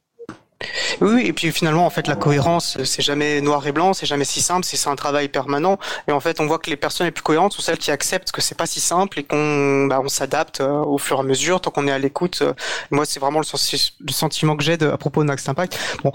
Oui, 1.02 1.26
et 1.26 1.34
puis 1.34 1.52
finalement, 1.52 1.86
en 1.86 1.90
fait, 1.90 2.08
la 2.08 2.16
cohérence, 2.16 2.78
c'est 2.84 3.02
jamais 3.02 3.42
noir 3.42 3.66
et 3.68 3.72
blanc, 3.72 3.94
c'est 3.94 4.06
jamais 4.06 4.26
si 4.26 4.42
simple, 4.42 4.66
c'est 4.66 4.90
un 4.90 4.96
travail 4.96 5.28
permanent. 5.30 5.78
Et 6.08 6.12
en 6.12 6.20
fait, 6.20 6.40
on 6.40 6.46
voit 6.46 6.60
que 6.60 6.70
les 6.70 6.76
personnes 6.76 7.06
les 7.08 7.12
plus 7.12 7.24
cohérentes 7.24 7.54
sont 7.54 7.62
celles 7.62 7.78
qui 7.78 7.92
acceptent 7.92 8.32
que 8.32 8.42
c'est 8.42 8.58
pas 8.58 8.66
si 8.66 8.80
simple 8.80 9.20
et 9.20 9.24
qu'on 9.24 9.88
bah, 9.88 10.02
on 10.04 10.10
s'adapte 10.10 10.62
euh, 10.62 10.82
au 10.84 10.98
fur 10.98 11.18
et 11.18 11.20
à 11.20 11.24
mesure, 11.24 11.62
tant 11.62 11.72
qu'on 11.72 11.88
est 11.88 11.92
à 11.92 12.00
l'écoute. 12.00 12.40
Euh, 12.42 12.54
moi, 12.92 13.06
c'est 13.06 13.20
vraiment 13.20 13.40
le, 13.40 14.12
sentiment 14.12 14.56
que 14.56 14.64
j'ai 14.64 14.82
à 14.82 14.98
propos 14.98 15.24
de 15.24 15.30
Next 15.30 15.48
Impact. 15.50 15.78
Bon, 16.04 16.12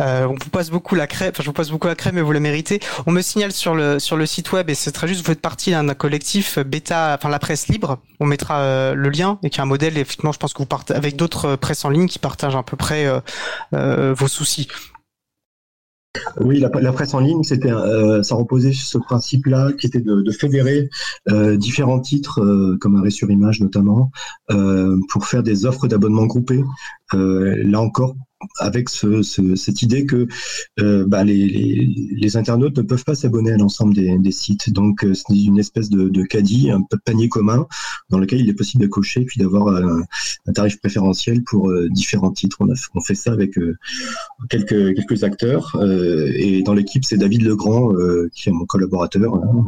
euh, 0.00 0.26
on 0.26 0.34
vous 0.34 0.50
passe 0.50 0.70
beaucoup 0.70 0.94
la 0.94 1.06
crème, 1.06 1.30
enfin, 1.34 1.42
je 1.42 1.48
vous 1.48 1.52
passe 1.52 1.70
beaucoup 1.70 1.86
la 1.86 1.94
crème, 1.94 2.16
mais 2.16 2.22
vous 2.22 2.32
la 2.32 2.40
méritez. 2.40 2.80
On 3.06 3.12
me 3.12 3.22
signale 3.22 3.52
sur 3.52 3.74
le 3.74 3.98
sur 3.98 4.16
le 4.16 4.26
site 4.26 4.52
web, 4.52 4.70
et 4.70 4.74
c'est 4.74 4.92
très 4.92 5.08
juste, 5.08 5.20
vous 5.20 5.26
faites 5.26 5.40
partie 5.40 5.70
d'un 5.70 5.94
collectif 5.94 6.58
bêta, 6.58 7.14
enfin 7.16 7.28
la 7.28 7.38
presse 7.38 7.68
libre. 7.68 7.98
On 8.20 8.26
mettra 8.26 8.94
le 8.94 9.08
lien 9.10 9.38
et 9.42 9.50
qui 9.50 9.58
est 9.58 9.62
un 9.62 9.66
modèle. 9.66 9.98
Effectivement, 9.98 10.32
je 10.32 10.38
pense 10.38 10.52
que 10.52 10.58
vous 10.58 10.66
partez 10.66 10.94
avec 10.94 11.16
d'autres 11.16 11.56
presses 11.56 11.84
en 11.84 11.90
ligne 11.90 12.06
qui 12.06 12.18
partagent 12.18 12.56
à 12.56 12.62
peu 12.62 12.76
près 12.76 13.06
vos 14.16 14.28
soucis. 14.28 14.68
Oui, 16.40 16.60
la, 16.60 16.92
presse 16.92 17.14
en 17.14 17.20
ligne, 17.20 17.42
c'était, 17.42 17.72
euh, 17.72 18.22
ça 18.22 18.34
reposait 18.34 18.72
sur 18.72 18.86
ce 18.86 18.98
principe-là, 18.98 19.72
qui 19.72 19.86
était 19.86 20.00
de, 20.00 20.30
fédérer 20.30 20.88
euh, 21.28 21.56
différents 21.56 22.00
titres, 22.00 22.40
euh, 22.40 22.76
comme 22.80 22.96
Arrêt 22.96 23.10
sur 23.10 23.30
Image 23.30 23.60
notamment, 23.60 24.10
pour 25.08 25.26
faire 25.26 25.42
des 25.42 25.66
offres 25.66 25.88
d'abonnement 25.88 26.26
groupées. 26.26 26.64
là 27.12 27.80
encore, 27.80 28.16
avec 28.58 28.88
ce, 28.88 29.22
cette 29.22 29.82
idée 29.82 30.06
que 30.06 30.26
euh, 30.80 31.04
bah, 31.06 31.24
les, 31.24 32.36
internautes 32.36 32.76
ne 32.78 32.82
peuvent 32.82 33.04
pas 33.04 33.14
s'abonner 33.14 33.52
à 33.52 33.56
l'ensemble 33.56 33.94
des, 33.94 34.32
sites. 34.32 34.72
Donc 34.72 35.04
euh, 35.04 35.14
c'est 35.14 35.34
une 35.34 35.58
espèce 35.58 35.90
de, 35.90 36.22
caddie, 36.24 36.70
un 36.70 36.82
panier 37.04 37.28
commun 37.28 37.66
dans 38.10 38.18
lequel 38.18 38.40
il 38.40 38.48
est 38.48 38.54
possible 38.54 38.82
de 38.82 38.88
cocher 38.88 39.24
puis 39.24 39.40
d'avoir 39.40 39.68
un, 39.68 40.02
un, 40.46 40.52
tarif 40.52 40.80
préférentiel 40.80 41.44
pour 41.44 41.70
euh, 41.70 41.88
différents 41.90 42.32
titres. 42.32 42.56
On, 42.60 42.68
on, 42.94 43.00
fait 43.00 43.14
ça 43.14 43.32
avec 43.32 43.56
euh, 43.58 43.76
quelques, 44.48 44.94
quelques 44.96 45.22
acteurs 45.22 45.76
et 46.34 46.62
dans 46.62 46.74
l'équipe 46.74 47.04
c'est 47.04 47.16
David 47.16 47.42
Legrand 47.42 47.92
qui 48.34 48.48
est 48.48 48.52
mon 48.52 48.64
collaborateur, 48.66 49.34
hein, 49.34 49.64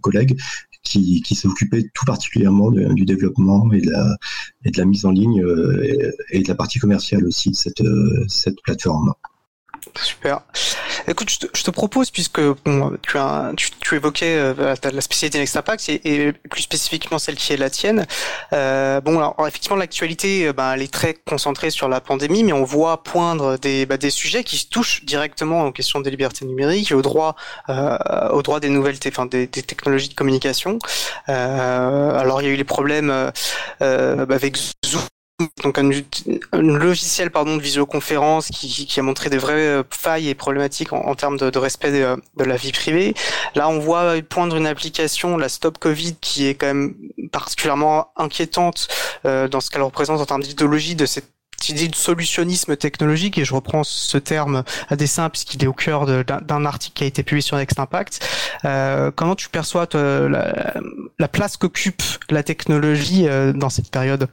collègue, 0.00 0.38
qui, 0.82 1.22
qui 1.22 1.34
s'est 1.34 1.48
occupé 1.48 1.88
tout 1.94 2.04
particulièrement 2.04 2.70
du 2.70 3.04
développement 3.04 3.70
et 3.72 3.80
de, 3.80 3.90
la, 3.90 4.16
et 4.64 4.70
de 4.70 4.78
la 4.78 4.84
mise 4.84 5.04
en 5.04 5.10
ligne 5.10 5.42
euh, 5.42 6.12
et, 6.30 6.42
de 6.42 6.48
la 6.48 6.54
partie 6.54 6.78
commerciale 6.78 7.24
aussi 7.24 7.50
de 7.50 7.56
cette, 7.56 7.80
euh, 7.80 8.24
cette 8.28 8.60
plateforme. 8.62 9.12
Super. 10.02 10.42
Écoute, 11.10 11.28
je 11.28 11.64
te, 11.64 11.70
propose, 11.72 12.12
puisque 12.12 12.40
bon, 12.40 12.96
tu, 13.02 13.18
as, 13.18 13.50
tu, 13.56 13.70
tu 13.80 13.96
évoquais 13.96 14.36
euh, 14.36 14.76
la 14.80 15.00
spécialité 15.00 15.40
Next 15.40 15.56
Impact 15.56 15.88
et, 15.88 16.00
et, 16.04 16.32
plus 16.32 16.62
spécifiquement 16.62 17.18
celle 17.18 17.34
qui 17.34 17.52
est 17.52 17.56
la 17.56 17.68
tienne. 17.68 18.06
Euh, 18.52 19.00
bon, 19.00 19.18
alors, 19.18 19.34
effectivement, 19.48 19.76
l'actualité, 19.76 20.52
ben, 20.52 20.74
elle 20.74 20.82
est 20.82 20.92
très 20.92 21.14
concentrée 21.14 21.70
sur 21.70 21.88
la 21.88 22.00
pandémie, 22.00 22.44
mais 22.44 22.52
on 22.52 22.62
voit 22.62 23.02
poindre 23.02 23.58
des, 23.58 23.86
bah, 23.86 23.96
des 23.96 24.10
sujets 24.10 24.44
qui 24.44 24.56
se 24.56 24.68
touchent 24.68 25.04
directement 25.04 25.66
aux 25.66 25.72
questions 25.72 25.98
des 25.98 26.10
libertés 26.10 26.44
numériques 26.44 26.92
et 26.92 26.94
au 26.94 27.02
droit, 27.02 27.34
euh, 27.70 28.28
au 28.28 28.42
droit 28.42 28.60
des 28.60 28.68
nouvelles, 28.68 28.96
enfin, 29.08 29.26
des, 29.26 29.48
des, 29.48 29.64
technologies 29.64 30.10
de 30.10 30.14
communication. 30.14 30.78
Euh, 31.28 32.18
alors, 32.20 32.40
il 32.40 32.44
y 32.46 32.50
a 32.50 32.52
eu 32.52 32.56
les 32.56 32.62
problèmes 32.62 33.32
bah, 33.80 34.24
avec 34.28 34.56
Zoom 34.86 35.02
donc 35.62 35.78
un, 35.78 35.90
logiciel 36.52 37.30
pardon 37.30 37.56
de 37.56 37.62
visioconférence 37.62 38.48
qui, 38.48 38.86
qui, 38.86 39.00
a 39.00 39.02
montré 39.02 39.30
des 39.30 39.38
vraies 39.38 39.54
euh, 39.54 39.82
failles 39.90 40.28
et 40.28 40.34
problématiques 40.34 40.92
en, 40.92 41.14
termes 41.14 41.36
de, 41.36 41.50
de 41.50 41.58
respect 41.58 41.92
de, 41.92 42.16
de, 42.36 42.44
la 42.44 42.56
vie 42.56 42.72
privée. 42.72 43.14
Là, 43.54 43.68
on 43.68 43.78
voit 43.78 44.14
poindre 44.28 44.56
une 44.56 44.66
application, 44.66 45.36
la 45.36 45.48
Stop 45.48 45.78
Covid, 45.78 46.16
qui 46.20 46.46
est 46.46 46.54
quand 46.54 46.66
même 46.66 46.94
particulièrement 47.32 48.12
inquiétante 48.16 48.88
euh, 49.24 49.48
dans 49.48 49.60
ce 49.60 49.70
qu'elle 49.70 49.82
représente 49.82 50.20
en 50.20 50.26
termes 50.26 50.42
d'idéologie 50.42 50.94
de 50.94 51.06
cette 51.06 51.30
idée 51.68 51.88
de 51.88 51.94
solutionnisme 51.94 52.76
technologique 52.76 53.36
et 53.36 53.44
je 53.44 53.54
reprends 53.54 53.84
ce 53.84 54.16
terme 54.16 54.64
à 54.88 54.96
dessein 54.96 55.28
puisqu'il 55.28 55.62
est 55.62 55.66
au 55.66 55.74
cœur 55.74 56.06
d'un 56.06 56.64
article 56.64 56.96
qui 56.96 57.04
a 57.04 57.06
été 57.06 57.22
publié 57.22 57.42
sur 57.42 57.56
Next 57.58 57.78
Impact. 57.78 58.26
Euh, 58.64 59.10
comment 59.14 59.34
tu 59.34 59.50
perçois 59.50 59.86
la, 59.92 60.74
la, 61.18 61.28
place 61.28 61.56
qu'occupe 61.58 62.02
la 62.30 62.42
technologie 62.42 63.28
euh, 63.28 63.52
dans 63.52 63.68
cette 63.68 63.90
période? 63.90 64.28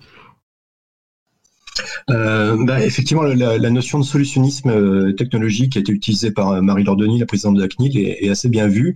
Euh, 2.10 2.56
bah, 2.60 2.84
effectivement, 2.84 3.24
la, 3.24 3.70
notion 3.70 4.00
de 4.00 4.04
solutionnisme 4.04 4.70
euh, 4.70 5.14
technologique 5.14 5.74
qui 5.74 5.78
a 5.78 5.82
été 5.82 5.92
utilisée 5.92 6.32
par 6.32 6.52
euh, 6.52 6.62
Marie 6.62 6.84
Lordoni, 6.84 7.20
la 7.20 7.26
présidente 7.26 7.56
de 7.56 7.62
la 7.62 7.68
CNIL, 7.68 7.98
est, 7.98 8.30
assez 8.30 8.50
bien 8.50 8.68
vue 8.68 8.96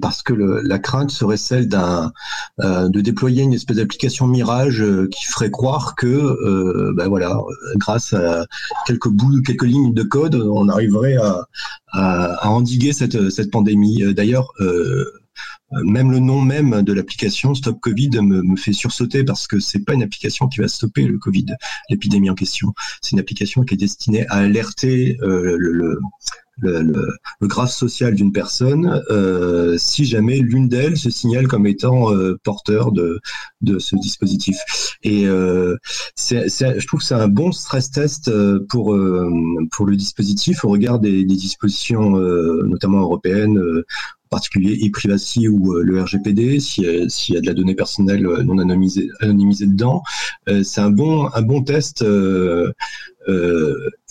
parce 0.00 0.22
que 0.22 0.32
le, 0.32 0.60
la 0.62 0.78
crainte 0.78 1.10
serait 1.10 1.36
celle 1.36 1.68
d'un 1.68 2.12
de 2.58 3.00
déployer 3.00 3.42
une 3.42 3.52
espèce 3.52 3.76
d'application 3.76 4.26
mirage 4.26 4.84
qui 5.10 5.26
ferait 5.26 5.50
croire 5.50 5.94
que, 5.94 6.92
bah, 6.92 7.08
voilà, 7.08 7.38
grâce 7.76 8.12
à 8.12 8.46
quelques 8.86 9.08
bouts, 9.08 9.42
quelques 9.42 9.64
lignes 9.64 9.94
de 9.94 10.02
code, 10.02 10.34
on 10.34 10.68
arriverait 10.68 11.16
à, 11.92 12.48
endiguer 12.48 12.92
cette, 12.92 13.50
pandémie. 13.50 14.02
D'ailleurs, 14.14 14.52
même 15.84 16.10
le 16.10 16.18
nom 16.18 16.40
même 16.40 16.82
de 16.82 16.92
l'application 16.92 17.54
Stop 17.54 17.80
Covid 17.80 18.10
me, 18.20 18.56
fait 18.56 18.72
sursauter 18.72 19.24
parce 19.24 19.46
que 19.46 19.58
c'est 19.58 19.84
pas 19.84 19.94
une 19.94 20.02
application 20.02 20.48
qui 20.48 20.60
va 20.60 20.68
stopper 20.68 21.04
le 21.04 21.18
Covid, 21.18 21.46
l'épidémie 21.88 22.30
en 22.30 22.34
question. 22.34 22.74
C'est 23.00 23.12
une 23.12 23.20
application 23.20 23.62
qui 23.62 23.74
est 23.74 23.78
destinée 23.78 24.26
à 24.28 24.36
alerter 24.36 25.16
euh, 25.22 25.56
le, 25.58 25.98
graphe 27.40 27.72
social 27.72 28.14
d'une 28.14 28.32
personne 28.32 29.02
euh, 29.10 29.76
si 29.78 30.04
jamais 30.04 30.38
l'une 30.38 30.68
d'elles 30.68 30.96
se 30.96 31.10
signale 31.10 31.48
comme 31.48 31.66
étant 31.66 32.12
euh, 32.12 32.38
porteur 32.44 32.92
de, 32.92 33.20
ce 33.78 33.96
dispositif. 33.96 34.58
Et 35.02 35.26
euh, 35.26 35.76
je 36.16 36.86
trouve 36.86 37.00
que 37.00 37.06
c'est 37.06 37.14
un 37.14 37.28
bon 37.28 37.52
stress 37.52 37.90
test 37.90 38.28
euh, 38.28 38.64
pour, 38.68 38.94
euh, 38.94 39.30
pour 39.72 39.86
le 39.86 39.96
dispositif 39.96 40.64
au 40.64 40.68
regard 40.68 41.00
des 41.00 41.24
dispositions 41.24 42.10
notamment 42.12 43.00
européennes 43.00 43.60
particulier 44.32 44.74
e-privacy 44.88 45.46
ou 45.46 45.74
euh, 45.74 45.82
le 45.84 46.02
RGPD, 46.02 46.58
s'il 46.58 46.84
y, 46.84 47.36
a 47.36 47.40
de 47.40 47.46
la 47.46 47.54
donnée 47.54 47.74
personnelle 47.74 48.26
euh, 48.26 48.42
non 48.42 48.58
anonymisée, 48.58 49.08
anonymisée 49.20 49.66
dedans. 49.66 50.02
Euh, 50.48 50.62
c'est 50.64 50.80
un 50.80 50.90
bon, 50.90 51.28
un 51.34 51.42
bon 51.42 51.62
test 51.62 52.02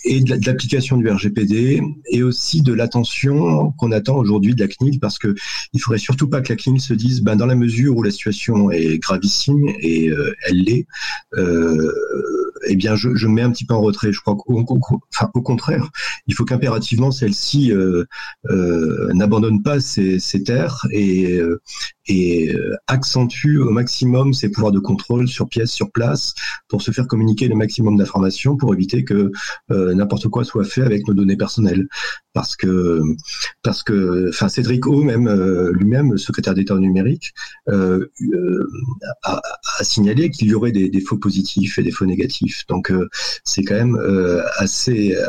et 0.04 0.20
de 0.20 0.46
l'application 0.46 0.96
du 0.96 1.08
RGPD 1.08 1.82
et 2.10 2.22
aussi 2.22 2.62
de 2.62 2.72
l'attention 2.72 3.72
qu'on 3.72 3.92
attend 3.92 4.16
aujourd'hui 4.16 4.54
de 4.54 4.64
la 4.64 4.68
CNIL 4.68 4.98
parce 5.00 5.18
que 5.18 5.34
il 5.74 5.80
faudrait 5.80 5.98
surtout 5.98 6.28
pas 6.28 6.40
que 6.40 6.52
la 6.52 6.56
CNIL 6.56 6.80
se 6.80 6.94
dise 6.94 7.20
ben, 7.20 7.36
dans 7.36 7.46
la 7.46 7.54
mesure 7.54 7.96
où 7.96 8.02
la 8.02 8.10
situation 8.10 8.70
est 8.70 8.98
gravissime 8.98 9.68
et 9.80 10.10
elle 10.46 10.62
l'est 10.62 10.86
eh 12.66 12.76
bien, 12.76 12.96
je, 12.96 13.14
je, 13.14 13.26
mets 13.26 13.42
un 13.42 13.50
petit 13.50 13.64
peu 13.64 13.74
en 13.74 13.80
retrait. 13.80 14.12
Je 14.12 14.20
crois 14.20 14.36
qu'au 14.36 14.64
au 15.34 15.42
contraire, 15.42 15.88
il 16.26 16.34
faut 16.34 16.44
qu'impérativement 16.44 17.10
celle-ci 17.10 17.72
euh, 17.72 18.04
euh, 18.50 19.12
n'abandonne 19.14 19.62
pas 19.62 19.80
ses, 19.80 20.18
ses, 20.18 20.42
terres 20.42 20.86
et, 20.90 21.38
euh, 21.38 21.60
et 22.06 22.54
euh, 22.54 22.76
accentue 22.86 23.58
au 23.58 23.70
maximum 23.70 24.34
ses 24.34 24.50
pouvoirs 24.50 24.72
de 24.72 24.80
contrôle 24.80 25.28
sur 25.28 25.48
pièce, 25.48 25.70
sur 25.70 25.90
place, 25.90 26.34
pour 26.68 26.82
se 26.82 26.90
faire 26.90 27.06
communiquer 27.06 27.48
le 27.48 27.54
maximum 27.54 27.96
d'informations, 27.96 28.56
pour 28.56 28.74
éviter 28.74 29.04
que 29.04 29.30
euh, 29.70 29.94
n'importe 29.94 30.28
quoi 30.28 30.44
soit 30.44 30.64
fait 30.64 30.82
avec 30.82 31.06
nos 31.06 31.14
données 31.14 31.36
personnelles. 31.36 31.86
Parce 32.34 32.56
que, 32.56 33.02
parce 33.62 33.82
que, 33.82 34.30
enfin, 34.30 34.48
Cédric 34.48 34.86
O, 34.86 35.02
même 35.02 35.30
lui-même, 35.72 36.16
secrétaire 36.16 36.54
d'État 36.54 36.78
numérique, 36.78 37.34
a, 39.22 39.42
a, 39.78 39.84
signalé 39.84 40.30
qu'il 40.30 40.48
y 40.48 40.54
aurait 40.54 40.72
des, 40.72 40.88
des, 40.88 41.00
faux 41.00 41.18
positifs 41.18 41.78
et 41.78 41.82
des 41.82 41.90
faux 41.90 42.06
négatifs. 42.06 42.64
Donc 42.68 42.90
euh, 42.90 43.08
c'est 43.44 43.62
quand 43.62 43.74
même 43.74 43.96
euh, 43.96 44.42
assez 44.56 45.14
euh, 45.16 45.26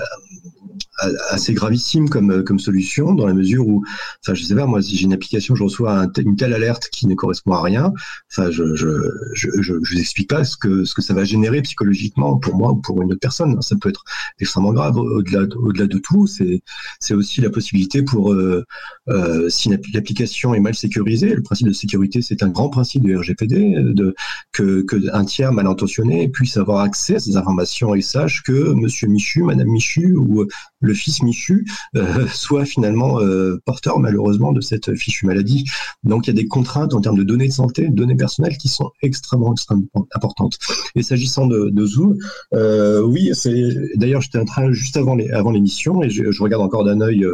assez 1.30 1.54
gravissime 1.54 2.08
comme 2.10 2.44
comme 2.44 2.60
solution 2.60 3.14
dans 3.14 3.26
la 3.26 3.34
mesure 3.34 3.68
où 3.68 3.84
enfin 4.24 4.34
je 4.34 4.44
sais 4.44 4.56
pas 4.56 4.66
moi 4.66 4.82
si 4.82 4.96
j'ai 4.96 5.06
une 5.06 5.14
application 5.14 5.56
je 5.56 5.64
reçois 5.64 6.08
une 6.18 6.36
telle 6.36 6.54
alerte 6.54 6.90
qui 6.92 7.08
ne 7.08 7.16
correspond 7.16 7.54
à 7.54 7.62
rien 7.62 7.94
enfin 8.32 8.52
je 8.52 8.76
je, 8.76 8.88
je 9.34 9.50
je 9.62 9.74
vous 9.74 10.00
explique 10.00 10.30
pas 10.30 10.44
ce 10.44 10.58
que 10.58 10.86
ce 10.86 10.94
que 10.94 11.02
ça 11.02 11.14
va 11.14 11.24
générer 11.24 11.62
psychologiquement 11.62 12.38
pour 12.38 12.56
moi 12.56 12.72
ou 12.72 12.76
pour 12.78 13.02
une 13.02 13.12
autre 13.12 13.20
personne. 13.20 13.62
Ça 13.62 13.76
peut 13.80 13.90
être 13.90 14.04
extrêmement 14.40 14.74
grave. 14.74 14.98
Au-delà 14.98 15.48
au-delà 15.56 15.88
de 15.88 15.98
tout 15.98 16.28
c'est 16.28 16.62
c'est 17.00 17.14
aussi 17.14 17.42
la 17.42 17.50
possibilité 17.50 18.04
pour 18.04 18.34
euh, 18.34 18.64
euh, 19.10 19.50
si 19.50 19.70
l'application 19.94 20.54
est 20.54 20.60
mal 20.60 20.76
sécurisée 20.76 21.34
le 21.36 21.42
principe 21.42 21.68
de 21.68 21.74
sécurité 21.74 22.22
c'est 22.22 22.44
un 22.44 22.50
grand 22.50 22.70
principe 22.70 23.04
du 23.04 23.16
RGPD 23.18 23.76
de 23.94 24.16
que 24.52 24.82
que 24.84 24.98
un 25.14 25.26
tiers 25.26 25.52
mal 25.52 25.68
intentionné 25.68 26.30
puisse 26.30 26.58
avoir 26.58 26.80
accès 26.80 27.16
à 27.16 27.20
ces 27.20 27.38
informations 27.38 27.96
et 27.96 28.02
sache 28.02 28.44
que 28.44 28.74
monsieur 28.74 29.08
Michu 29.08 29.44
madame 29.44 29.68
Michu 29.68 30.16
ou 30.16 30.46
le 30.84 30.94
fils 30.94 31.24
Michu 31.24 31.66
euh, 31.96 32.28
soit 32.28 32.66
finalement 32.66 33.20
euh, 33.20 33.60
porteur 33.66 34.00
malheureusement 34.00 34.52
de 34.52 34.62
cette 34.62 34.96
fichue 34.96 35.26
maladie. 35.26 35.66
Donc 36.04 36.28
il 36.28 36.36
y 36.36 36.38
a 36.38 36.42
des 36.42 36.48
contraintes 36.48 36.94
en 36.94 37.02
termes 37.02 37.18
de 37.18 37.24
données 37.24 37.48
de 37.48 37.54
santé, 37.54 37.90
données 37.90 38.16
personnelles 38.16 38.58
qui 38.58 38.68
sont 38.68 38.92
extrêmement, 39.02 39.54
extrêmement 39.54 40.08
importantes. 40.14 40.60
Et 40.96 41.04
s'agissant 41.04 41.48
de, 41.48 41.86
Zoom, 41.86 42.18
euh, 42.54 43.02
oui, 43.02 43.32
c'est 43.34 43.76
d'ailleurs 43.96 44.22
j'étais 44.22 44.40
en 44.40 44.46
train 44.46 44.72
juste 44.72 44.96
avant 44.98 45.16
les, 45.16 45.30
avant 45.32 45.52
l'émission 45.52 46.02
et 46.04 46.10
je, 46.10 46.32
je, 46.32 46.44
regarde 46.44 46.64
encore 46.64 46.84
d'un 46.84 47.02
œil 47.02 47.26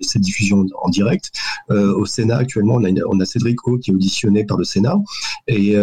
cette 0.00 0.22
diffusion 0.22 0.66
en 0.82 0.88
direct. 0.88 1.30
au 1.68 2.06
Sénat, 2.06 2.38
actuellement, 2.38 2.74
on 2.74 2.84
a, 2.84 2.90
on 3.08 3.20
a 3.20 3.24
Cédric 3.24 3.66
O 3.66 3.78
qui 3.78 3.90
est 3.90 3.94
auditionné 3.94 4.44
par 4.44 4.56
le 4.56 4.64
Sénat 4.64 4.96
et 5.46 5.74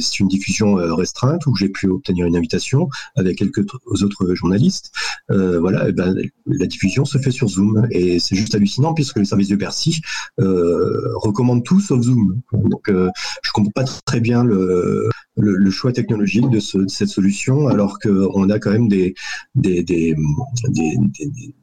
c'est 0.00 0.20
une 0.20 0.28
diffusion 0.28 0.74
restreinte 0.74 1.46
où 1.46 1.54
j'ai 1.56 1.68
pu 1.68 1.88
obtenir 1.88 2.26
une 2.26 2.36
invitation 2.36 2.88
avec 3.16 3.38
quelques 3.38 3.64
autres 4.02 4.34
journalistes. 4.34 4.92
voilà, 5.28 5.90
ben, 5.92 6.14
la 6.46 6.66
diffusion 6.66 7.04
se 7.04 7.18
fait 7.18 7.30
sur 7.30 7.48
Zoom 7.48 7.86
et 7.90 8.18
c'est 8.18 8.36
juste 8.36 8.54
hallucinant 8.54 8.94
puisque 8.94 9.18
les 9.18 9.24
services 9.24 9.48
de 9.48 9.56
Bercy 9.56 10.00
recommandent 10.38 11.64
tout 11.64 11.80
sauf 11.80 12.00
Zoom. 12.02 12.40
Donc, 12.52 12.90
je 12.90 13.50
comprends 13.52 13.72
pas 13.72 13.84
très 14.04 14.20
bien 14.20 14.44
le, 14.44 15.08
le, 15.38 15.70
choix 15.70 15.92
technologique 15.92 16.48
de, 16.50 16.60
cette 16.60 17.08
solution, 17.08 17.68
alors 17.68 17.98
qu'on 17.98 18.50
a 18.50 18.58
quand 18.58 18.70
même 18.70 18.88
des 18.88 19.14
des, 19.54 19.82
des, 19.82 20.14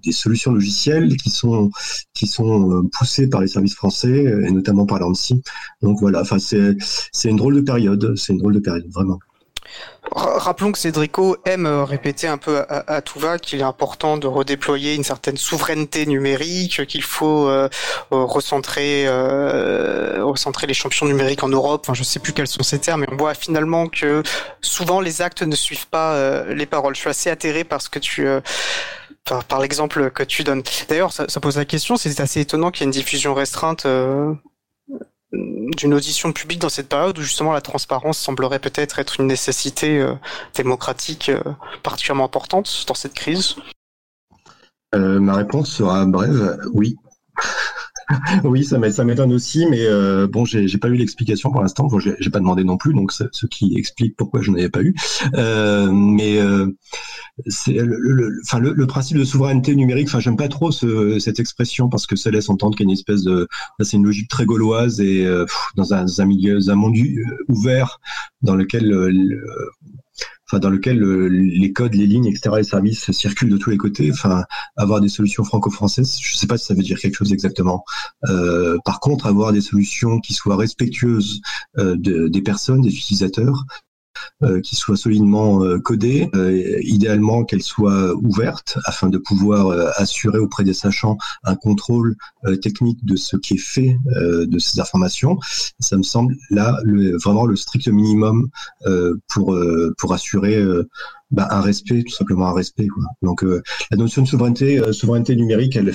des, 0.04 0.12
solutions 0.12 0.52
logicielles 0.52 1.16
qui 1.18 1.30
sont, 1.30 1.72
qui 2.14 2.28
sont 2.28 2.72
euh, 2.72 2.82
poussées 2.98 3.28
par 3.28 3.42
les 3.42 3.48
services 3.48 3.76
français, 3.76 4.24
et 4.24 4.52
notamment 4.52 4.86
par 4.86 5.00
l'ANSI. 5.00 5.42
Donc 5.82 6.00
voilà, 6.00 6.22
enfin, 6.22 6.38
c'est 6.40 7.30
une 7.30 7.38
drôle 7.38 7.56
de 7.56 7.62
période, 7.62 8.16
c'est 8.16 8.34
une 8.34 8.40
drôle 8.40 8.54
de 8.54 8.60
période, 8.60 8.86
vraiment. 8.92 9.20
Rappelons 10.12 10.72
que 10.72 10.78
Cédrico 10.78 11.38
aime 11.46 11.66
euh, 11.66 11.84
répéter 11.84 12.28
un 12.28 12.38
peu 12.38 12.64
à, 12.70 13.02
tout 13.02 13.18
va 13.20 13.40
qu'il 13.40 13.60
est 13.60 13.64
important 13.64 14.18
de 14.18 14.28
redéployer 14.28 14.94
une 14.94 15.04
certaine 15.04 15.36
souveraineté 15.36 16.06
numérique, 16.06 16.86
qu'il 16.86 17.02
faut 17.02 17.50
euh, 17.50 17.68
recentrer, 18.12 19.08
recentrer 20.22 20.68
les 20.68 20.76
champions 20.76 21.08
numériques 21.08 21.44
en 21.44 21.50
Europe. 21.50 21.82
Enfin, 21.84 21.96
je 21.96 22.04
sais 22.04 22.20
plus 22.20 22.34
quels 22.34 22.48
sont 22.48 22.62
ces 22.62 22.80
termes, 22.80 23.02
mais 23.02 23.08
on 23.12 23.18
voit 23.18 23.34
finalement 23.34 23.88
que 23.88 24.22
souvent 24.62 25.02
les 25.02 25.24
actes 25.24 25.42
ne 25.42 25.56
suivent 25.56 25.88
pas 25.88 26.46
les 26.46 26.68
paroles. 26.68 26.96
Je 26.96 27.00
suis 27.02 27.10
assez 27.10 27.32
atterré 27.32 27.64
parce 27.64 27.90
que 27.90 28.00
tu 28.00 28.28
par 29.48 29.60
l'exemple 29.60 30.12
que 30.12 30.24
tu 30.24 30.44
donnes. 30.44 30.64
D'ailleurs, 30.88 31.12
ça, 31.12 31.40
pose 31.40 31.58
la 31.58 31.66
question, 31.66 31.98
c'est 31.98 32.20
assez 32.20 32.42
étonnant 32.42 32.72
qu'il 32.72 32.82
y 32.82 32.84
ait 32.84 32.86
une 32.86 32.92
diffusion 32.92 33.34
restreinte 33.34 33.88
d'une 35.32 35.94
audition 35.94 36.32
publique 36.32 36.60
dans 36.60 36.70
cette 36.70 36.90
période 36.90 37.18
où 37.18 37.22
justement 37.22 37.54
la 37.54 37.62
transparence 37.62 38.18
semblerait 38.18 38.60
peut-être 38.60 39.00
être 39.00 39.20
une 39.20 39.28
nécessité 39.28 40.00
euh, 40.00 40.14
démocratique 40.54 41.30
euh, 41.30 41.42
particulièrement 41.84 42.26
importante 42.26 42.86
dans 42.88 42.94
cette 42.94 43.14
crise 43.14 43.56
euh, 44.94 45.20
Ma 45.20 45.36
réponse 45.36 45.70
sera 45.72 46.06
brève, 46.06 46.60
oui. 46.74 46.96
oui, 48.44 48.64
ça 48.64 48.78
m'étonne 48.78 49.34
aussi, 49.34 49.66
mais 49.66 49.86
euh, 49.86 50.28
bon, 50.28 50.46
j'ai 50.46 50.78
pas 50.78 50.88
eu 50.90 50.96
l'explication 50.96 51.52
pour 51.52 51.62
l'instant. 51.62 51.88
Bon, 51.88 52.00
j'ai 52.00 52.30
pas 52.30 52.40
demandé 52.40 52.64
non 52.64 52.78
plus, 52.78 52.94
donc 52.94 53.12
ce 53.12 53.46
qui 53.48 53.76
explique 53.78 54.16
pourquoi 54.16 54.42
je 54.42 54.52
n'avais 54.52 54.70
pas 54.70 54.82
eu. 54.82 54.96
Euh, 55.36 55.92
mais 55.92 56.40
euh, 56.40 56.68
c'est 57.48 57.74
le, 57.74 58.40
enfin, 58.44 58.60
le, 58.60 58.88
principe 58.88 59.18
de 59.18 59.24
souveraineté 59.24 59.76
numérique. 59.76 60.08
Enfin, 60.08 60.20
j'aime 60.20 60.38
pas 60.38 60.48
trop 60.48 60.72
cette 60.72 61.40
expression 61.40 61.90
parce 61.90 62.06
que 62.06 62.16
ça 62.16 62.32
laisse 62.32 62.50
entendre 62.50 62.76
qu'il 62.76 62.86
y 62.86 62.88
a 62.88 62.92
une 62.92 62.98
espèce 62.98 63.24
de, 63.24 63.48
c'est 63.82 63.98
une 63.98 64.06
logique 64.06 64.30
très 64.30 64.46
gauloise 64.46 65.02
et 65.02 65.28
dans 65.76 65.94
un, 65.94 66.06
un, 66.06 66.26
milieu, 66.26 66.60
un 66.68 66.76
monde 66.76 66.96
ouvert 67.50 68.00
dans 68.42 68.56
lequel 68.56 68.94
enfin 70.48 70.60
dans 70.60 70.70
lequel 70.70 71.02
euh, 71.04 71.28
les 71.28 71.74
codes, 71.74 71.96
les 71.96 72.06
lignes, 72.06 72.28
etc., 72.28 72.56
les 72.58 72.64
services 72.64 73.12
circulent 73.12 73.50
de 73.50 73.58
tous 73.58 73.70
les 73.70 73.78
côtés. 73.78 74.12
Enfin, 74.12 74.44
avoir 74.76 75.02
des 75.02 75.10
solutions 75.10 75.44
franco-françaises, 75.44 76.18
je 76.22 76.34
ne 76.34 76.38
sais 76.38 76.48
pas 76.48 76.58
si 76.58 76.66
ça 76.66 76.74
veut 76.74 76.84
dire 76.84 77.00
quelque 77.00 77.16
chose 77.16 77.34
exactement. 77.34 77.84
Euh, 78.30 78.78
par 78.86 79.00
contre, 79.00 79.26
avoir 79.26 79.52
des 79.54 79.62
solutions 79.62 80.20
qui 80.20 80.34
soient 80.34 80.56
respectueuses 80.56 81.42
euh, 81.78 81.96
de, 81.98 82.28
des 82.28 82.42
personnes, 82.42 82.82
des 82.82 82.94
utilisateurs, 82.94 83.66
qui 84.64 84.76
soit 84.76 84.98
solidement 84.98 85.64
euh, 85.64 85.80
codée, 85.80 86.30
euh, 86.36 86.80
idéalement 86.82 87.44
qu'elle 87.44 87.62
soit 87.62 88.14
ouverte 88.16 88.78
afin 88.86 89.10
de 89.10 89.18
pouvoir 89.18 89.70
assurer 89.98 90.40
auprès 90.40 90.64
des 90.64 90.74
sachants 90.74 91.18
un 91.44 91.56
contrôle 91.56 92.16
technique 92.62 93.04
de 93.06 93.16
ce 93.16 93.38
qui 93.38 93.56
est 93.56 93.58
fait 93.58 93.98
de 94.16 94.60
ces 94.60 94.80
informations. 94.80 95.40
Ça 95.80 95.98
me 95.98 96.04
semble 96.04 96.36
là 96.50 96.78
le, 96.84 97.18
vraiment 97.18 97.46
le 97.46 97.56
strict 97.56 97.88
minimum 97.88 98.50
pour 99.28 99.58
pour 99.98 100.14
assurer 100.14 100.64
bah, 101.32 101.48
un 101.52 101.62
respect, 101.62 102.04
tout 102.04 102.14
simplement 102.14 102.48
un 102.48 102.54
respect. 102.54 102.88
Quoi. 102.88 103.04
Donc 103.22 103.44
euh, 103.44 103.62
la 103.92 103.98
notion 103.98 104.22
de 104.22 104.28
souveraineté, 104.28 104.80
euh, 104.80 104.94
souveraineté 104.94 105.36
numérique, 105.36 105.76
elle, 105.76 105.94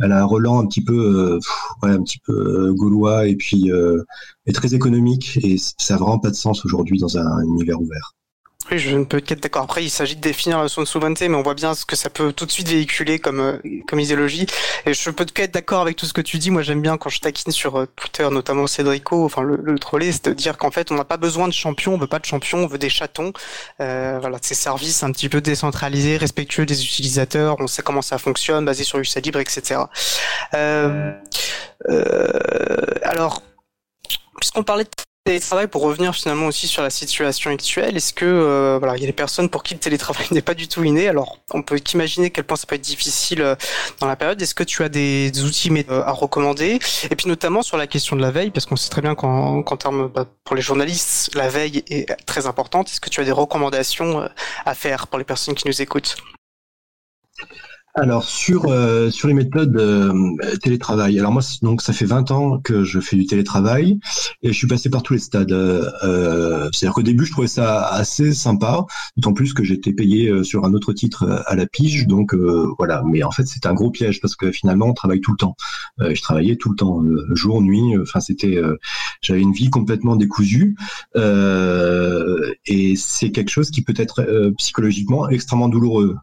elle 0.00 0.12
a 0.12 0.20
un 0.20 0.24
relan 0.24 0.60
un 0.60 0.66
petit 0.66 0.82
peu, 0.82 1.38
euh, 1.38 1.88
un 1.88 2.02
petit 2.02 2.18
peu 2.18 2.72
gaulois 2.74 3.26
et 3.26 3.36
puis 3.36 3.70
est 4.46 4.52
très 4.52 4.74
économique 4.74 5.38
et 5.42 5.56
ça 5.58 5.94
n'a 5.94 6.00
vraiment 6.00 6.18
pas 6.18 6.30
de 6.30 6.34
sens 6.34 6.64
aujourd'hui 6.64 6.98
dans 6.98 7.18
un 7.18 7.42
univers 7.44 7.80
ouvert. 7.80 8.14
Je 8.78 8.96
ne 8.96 9.04
peux 9.04 9.20
qu'être 9.20 9.42
d'accord. 9.42 9.64
Après, 9.64 9.84
il 9.84 9.90
s'agit 9.90 10.16
de 10.16 10.20
définir 10.20 10.62
de 10.62 10.68
souveraineté, 10.68 11.28
mais 11.28 11.36
on 11.36 11.42
voit 11.42 11.54
bien 11.54 11.74
ce 11.74 11.84
que 11.84 11.96
ça 11.96 12.08
peut 12.08 12.32
tout 12.32 12.46
de 12.46 12.50
suite 12.50 12.68
véhiculer 12.68 13.18
comme 13.18 13.40
euh, 13.40 13.58
comme 13.86 14.00
idéologie. 14.00 14.46
Et 14.86 14.94
je 14.94 15.10
peux 15.10 15.24
qu'être 15.26 15.52
d'accord 15.52 15.82
avec 15.82 15.96
tout 15.96 16.06
ce 16.06 16.12
que 16.12 16.20
tu 16.22 16.38
dis. 16.38 16.50
Moi, 16.50 16.62
j'aime 16.62 16.80
bien 16.80 16.96
quand 16.96 17.10
je 17.10 17.20
taquine 17.20 17.52
sur 17.52 17.76
euh, 17.76 17.86
Twitter, 17.96 18.26
notamment 18.30 18.66
Cédrico, 18.66 19.24
enfin 19.24 19.42
le, 19.42 19.56
le 19.56 19.78
troller, 19.78 20.12
c'est 20.12 20.28
de 20.28 20.32
dire 20.32 20.56
qu'en 20.56 20.70
fait, 20.70 20.90
on 20.90 20.94
n'a 20.94 21.04
pas 21.04 21.18
besoin 21.18 21.48
de 21.48 21.52
champions, 21.52 21.94
on 21.94 21.98
veut 21.98 22.06
pas 22.06 22.18
de 22.18 22.24
champions, 22.24 22.58
on 22.58 22.66
veut 22.66 22.78
des 22.78 22.88
chatons. 22.88 23.32
Euh, 23.80 24.18
voilà, 24.20 24.38
ces 24.40 24.54
services 24.54 25.02
un 25.02 25.12
petit 25.12 25.28
peu 25.28 25.40
décentralisés, 25.40 26.16
respectueux 26.16 26.64
des 26.66 26.82
utilisateurs. 26.84 27.56
On 27.60 27.66
sait 27.66 27.82
comment 27.82 28.02
ça 28.02 28.18
fonctionne, 28.18 28.64
basé 28.64 28.84
sur 28.84 28.98
usage 28.98 29.22
libre, 29.22 29.40
etc. 29.40 29.82
Alors, 33.02 33.42
puisqu'on 34.40 34.62
parlait 34.62 34.84
de 34.84 34.90
télétravail, 35.24 35.68
pour 35.68 35.82
revenir 35.82 36.14
finalement 36.14 36.46
aussi 36.46 36.66
sur 36.66 36.82
la 36.82 36.90
situation 36.90 37.50
actuelle, 37.50 37.96
est-ce 37.96 38.12
que 38.12 38.24
euh, 38.24 38.78
voilà, 38.78 38.96
il 38.96 39.00
y 39.00 39.04
a 39.04 39.06
des 39.06 39.12
personnes 39.12 39.48
pour 39.48 39.62
qui 39.62 39.74
le 39.74 39.80
télétravail 39.80 40.26
n'est 40.32 40.42
pas 40.42 40.54
du 40.54 40.68
tout 40.68 40.82
inné? 40.84 41.08
Alors, 41.08 41.38
on 41.52 41.62
peut 41.62 41.78
qu'imaginer 41.78 42.30
quel 42.30 42.44
point 42.44 42.56
ça 42.56 42.66
peut 42.66 42.74
être 42.74 42.80
difficile 42.80 43.42
euh, 43.42 43.54
dans 44.00 44.08
la 44.08 44.16
période. 44.16 44.40
Est-ce 44.42 44.54
que 44.54 44.64
tu 44.64 44.82
as 44.82 44.88
des, 44.88 45.30
outils 45.44 45.70
euh, 45.88 46.02
à 46.04 46.12
recommander? 46.12 46.80
Et 47.10 47.16
puis 47.16 47.28
notamment 47.28 47.62
sur 47.62 47.76
la 47.76 47.86
question 47.86 48.16
de 48.16 48.22
la 48.22 48.30
veille, 48.30 48.50
parce 48.50 48.66
qu'on 48.66 48.76
sait 48.76 48.90
très 48.90 49.02
bien 49.02 49.14
qu'en 49.14 49.62
termes 49.76 50.08
bah, 50.08 50.26
pour 50.44 50.56
les 50.56 50.62
journalistes, 50.62 51.34
la 51.34 51.48
veille 51.48 51.84
est 51.88 52.14
très 52.26 52.46
importante. 52.46 52.88
Est-ce 52.90 53.00
que 53.00 53.10
tu 53.10 53.20
as 53.20 53.24
des 53.24 53.32
recommandations 53.32 54.28
à 54.66 54.74
faire 54.74 55.06
pour 55.06 55.18
les 55.18 55.24
personnes 55.24 55.54
qui 55.54 55.68
nous 55.68 55.82
écoutent? 55.82 56.16
Alors 57.94 58.24
sur 58.24 58.70
euh, 58.70 59.10
sur 59.10 59.28
les 59.28 59.34
méthodes 59.34 59.76
euh, 59.76 60.34
télétravail. 60.62 61.18
Alors 61.18 61.30
moi 61.30 61.42
donc 61.60 61.82
ça 61.82 61.92
fait 61.92 62.06
20 62.06 62.30
ans 62.30 62.58
que 62.58 62.84
je 62.84 63.00
fais 63.00 63.16
du 63.16 63.26
télétravail 63.26 63.98
et 64.42 64.48
je 64.48 64.52
suis 64.56 64.66
passé 64.66 64.88
par 64.88 65.02
tous 65.02 65.12
les 65.12 65.18
stades. 65.18 65.52
Euh, 65.52 66.70
C'est-à-dire 66.72 66.94
qu'au 66.94 67.02
début 67.02 67.26
je 67.26 67.32
trouvais 67.32 67.48
ça 67.48 67.84
assez 67.86 68.32
sympa, 68.32 68.86
d'autant 69.16 69.34
plus 69.34 69.52
que 69.52 69.62
j'étais 69.62 69.92
payé 69.92 70.30
euh, 70.30 70.42
sur 70.42 70.64
un 70.64 70.72
autre 70.72 70.94
titre 70.94 71.42
à 71.46 71.54
la 71.54 71.66
pige. 71.66 72.06
Donc 72.06 72.34
voilà. 72.78 73.02
Mais 73.04 73.22
en 73.22 73.30
fait 73.30 73.46
c'était 73.46 73.68
un 73.68 73.74
gros 73.74 73.90
piège 73.90 74.20
parce 74.20 74.36
que 74.36 74.50
finalement 74.50 74.86
on 74.86 74.94
travaille 74.94 75.20
tout 75.20 75.32
le 75.32 75.36
temps. 75.36 75.56
je 75.98 76.20
travaillais 76.22 76.56
tout 76.56 76.70
le 76.70 76.76
temps, 76.76 77.02
jour 77.34 77.60
nuit. 77.60 77.98
Enfin 78.00 78.20
c'était 78.20 78.58
j'avais 79.20 79.42
une 79.42 79.52
vie 79.52 79.68
complètement 79.70 80.16
décousue 80.16 80.76
et 81.14 82.94
c'est 82.96 83.30
quelque 83.32 83.50
chose 83.50 83.70
qui 83.70 83.82
peut 83.82 83.94
être 83.96 84.52
psychologiquement 84.56 85.28
extrêmement 85.28 85.68
douloureux 85.68 86.16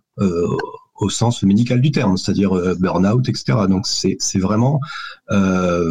au 1.00 1.10
sens 1.10 1.44
médical 1.44 1.82
du 1.82 1.92
terme, 1.92 2.18
c'est-à-dire 2.18 2.56
euh, 2.56 2.76
burn-out, 2.76 3.28
etc. 3.30 3.58
Donc 3.70 3.88
c'est 3.88 4.40
vraiment 4.40 4.80
euh, 5.32 5.90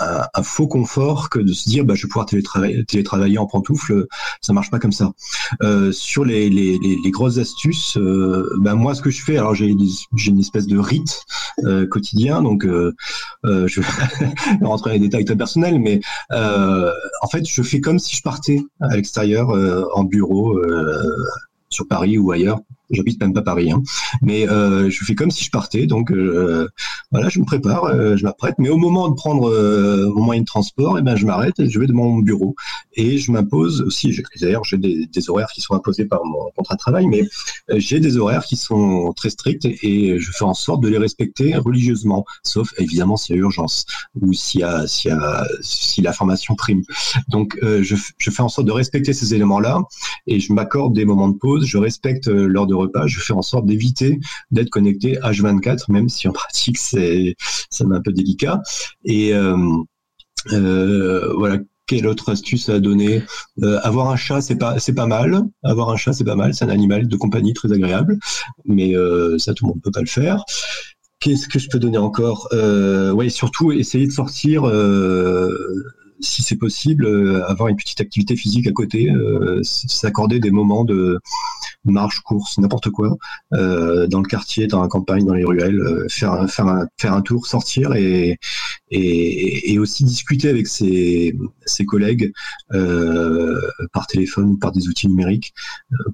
un, 0.00 0.42
faux 0.42 0.66
confort 0.66 1.28
que 1.28 1.38
de 1.38 1.52
se 1.52 1.68
dire 1.68 1.84
bah, 1.84 1.94
je 1.94 2.02
vais 2.02 2.08
pouvoir 2.08 2.26
télétravailler, 2.26 2.84
télétravailler 2.84 3.38
en 3.38 3.46
pantoufle, 3.46 4.06
ça 4.40 4.52
marche 4.52 4.70
pas 4.70 4.78
comme 4.78 4.92
ça. 4.92 5.12
Euh, 5.62 5.92
sur 5.92 6.24
les, 6.24 6.48
les, 6.48 6.78
les, 6.78 7.10
grosses 7.10 7.38
astuces, 7.38 7.96
euh, 7.96 8.48
bah, 8.58 8.74
moi 8.74 8.94
ce 8.94 9.02
que 9.02 9.10
je 9.10 9.22
fais, 9.22 9.36
alors 9.36 9.54
j'ai 9.54 9.68
une 9.68 10.40
espèce 10.40 10.66
de 10.66 10.78
rite 10.78 11.24
euh, 11.64 11.86
quotidien, 11.86 12.42
donc 12.42 12.64
euh, 12.64 12.94
je 13.44 13.80
vais 13.80 13.86
rentrer 14.62 14.90
dans 14.90 14.94
les 14.94 15.00
détails 15.00 15.24
très 15.24 15.36
personnels, 15.36 15.78
mais 15.78 16.00
en 16.30 17.28
fait 17.30 17.46
je 17.46 17.62
fais 17.62 17.80
comme 17.80 17.98
si 17.98 18.16
je 18.16 18.22
partais 18.22 18.62
à 18.80 18.96
l'extérieur 18.96 19.50
en 19.94 20.04
bureau 20.04 20.60
sur 21.68 21.86
Paris 21.88 22.18
ou 22.18 22.30
ailleurs 22.30 22.60
J'habite 22.90 23.18
même 23.20 23.32
pas 23.32 23.42
Paris, 23.42 23.70
hein. 23.70 23.82
mais 24.20 24.48
euh, 24.48 24.90
je 24.90 25.04
fais 25.04 25.14
comme 25.14 25.30
si 25.30 25.44
je 25.44 25.50
partais. 25.50 25.86
Donc 25.86 26.12
euh, 26.12 26.68
voilà, 27.10 27.30
je 27.30 27.38
me 27.38 27.44
prépare, 27.44 27.84
euh, 27.84 28.16
je 28.16 28.24
m'apprête. 28.24 28.56
Mais 28.58 28.68
au 28.68 28.76
moment 28.76 29.08
de 29.08 29.14
prendre 29.14 29.50
mon 30.14 30.22
moyen 30.22 30.42
de 30.42 30.46
transport, 30.46 30.98
eh 30.98 31.02
ben 31.02 31.16
je 31.16 31.24
m'arrête, 31.24 31.54
je 31.66 31.78
vais 31.78 31.86
de 31.86 31.92
mon 31.92 32.18
bureau 32.18 32.54
et 32.94 33.16
je 33.16 33.32
m'impose 33.32 33.80
aussi. 33.80 34.14
D'ailleurs, 34.40 34.64
j'ai 34.64 34.76
des, 34.76 35.08
horaires 35.30 35.48
qui 35.54 35.62
sont 35.62 35.74
imposés 35.74 36.04
par 36.04 36.22
mon 36.26 36.50
contrat 36.54 36.74
de 36.74 36.78
travail, 36.78 37.06
mais 37.06 37.22
j'ai 37.76 37.98
des 37.98 38.18
horaires 38.18 38.44
qui 38.44 38.56
sont 38.56 39.14
très 39.16 39.30
stricts 39.30 39.64
et 39.64 40.18
je 40.18 40.30
fais 40.32 40.44
en 40.44 40.52
sorte 40.52 40.82
de 40.82 40.88
les 40.88 40.98
respecter 40.98 41.56
religieusement, 41.56 42.26
sauf 42.42 42.74
évidemment 42.78 43.16
s'il 43.16 43.36
y 43.36 43.38
a 43.38 43.40
urgence 43.40 43.86
ou 44.20 44.34
s'il 44.34 44.60
y 44.60 44.64
a, 44.64 44.86
si 44.86 46.02
la 46.02 46.12
formation 46.12 46.54
prime. 46.54 46.82
Donc 47.28 47.58
je, 47.62 47.96
je 48.18 48.30
fais 48.30 48.42
en 48.42 48.50
sorte 48.50 48.66
de 48.66 48.72
respecter 48.72 49.14
ces 49.14 49.34
éléments-là 49.34 49.80
et 50.26 50.40
je 50.40 50.52
m'accorde 50.52 50.94
des 50.94 51.06
moments 51.06 51.28
de 51.28 51.38
pause. 51.38 51.64
Je 51.64 51.78
respecte 51.78 52.26
l'heure 52.26 52.66
repas, 52.74 53.06
je 53.06 53.20
fais 53.20 53.32
en 53.32 53.42
sorte 53.42 53.66
d'éviter 53.66 54.18
d'être 54.50 54.70
connecté 54.70 55.16
H24, 55.22 55.90
même 55.90 56.08
si 56.08 56.28
en 56.28 56.32
pratique 56.32 56.78
c'est 56.78 57.36
ça 57.70 57.84
un 57.90 58.00
peu 58.00 58.12
délicat. 58.12 58.62
Et 59.04 59.34
euh, 59.34 59.56
euh, 60.52 61.32
voilà, 61.36 61.58
quelle 61.86 62.06
autre 62.06 62.30
astuce 62.32 62.68
à 62.68 62.80
donner? 62.80 63.22
Euh, 63.62 63.78
Avoir 63.82 64.10
un 64.10 64.16
chat, 64.16 64.40
c'est 64.40 64.56
pas 64.56 64.78
c'est 64.78 64.94
pas 64.94 65.06
mal. 65.06 65.42
Avoir 65.62 65.90
un 65.90 65.96
chat, 65.96 66.12
c'est 66.12 66.24
pas 66.24 66.36
mal. 66.36 66.54
C'est 66.54 66.64
un 66.64 66.68
animal 66.70 67.08
de 67.08 67.16
compagnie 67.16 67.52
très 67.52 67.72
agréable, 67.72 68.18
mais 68.64 68.94
ça 69.38 69.54
tout 69.54 69.66
le 69.66 69.70
monde 69.72 69.82
peut 69.82 69.90
pas 69.90 70.00
le 70.00 70.06
faire. 70.06 70.44
Qu'est-ce 71.20 71.48
que 71.48 71.58
je 71.58 71.68
peux 71.68 71.78
donner 71.78 71.98
encore? 71.98 72.48
Euh, 72.52 73.12
Ouais, 73.12 73.28
surtout 73.30 73.72
essayer 73.72 74.06
de 74.06 74.12
sortir. 74.12 74.64
Si 76.20 76.42
c'est 76.42 76.56
possible, 76.56 77.42
avoir 77.48 77.68
une 77.68 77.76
petite 77.76 78.00
activité 78.00 78.36
physique 78.36 78.66
à 78.66 78.72
côté, 78.72 79.10
s'accorder 79.62 80.38
des 80.38 80.50
moments 80.50 80.84
de 80.84 81.18
marche, 81.84 82.20
course, 82.20 82.58
n'importe 82.58 82.90
quoi, 82.90 83.16
euh, 83.52 84.06
dans 84.06 84.20
le 84.20 84.26
quartier, 84.26 84.66
dans 84.66 84.82
la 84.82 84.88
campagne, 84.88 85.24
dans 85.24 85.34
les 85.34 85.44
ruelles, 85.44 85.82
faire, 86.08 86.48
faire, 86.50 86.66
un, 86.66 86.86
faire 86.98 87.12
un 87.12 87.22
tour, 87.22 87.46
sortir 87.46 87.94
et, 87.94 88.38
et, 88.90 89.72
et 89.72 89.78
aussi 89.78 90.04
discuter 90.04 90.48
avec 90.48 90.66
ses, 90.66 91.36
ses 91.66 91.84
collègues 91.84 92.32
par 93.92 94.06
téléphone 94.06 94.50
ou 94.50 94.58
par 94.58 94.72
des 94.72 94.88
outils 94.88 95.08
numériques 95.08 95.54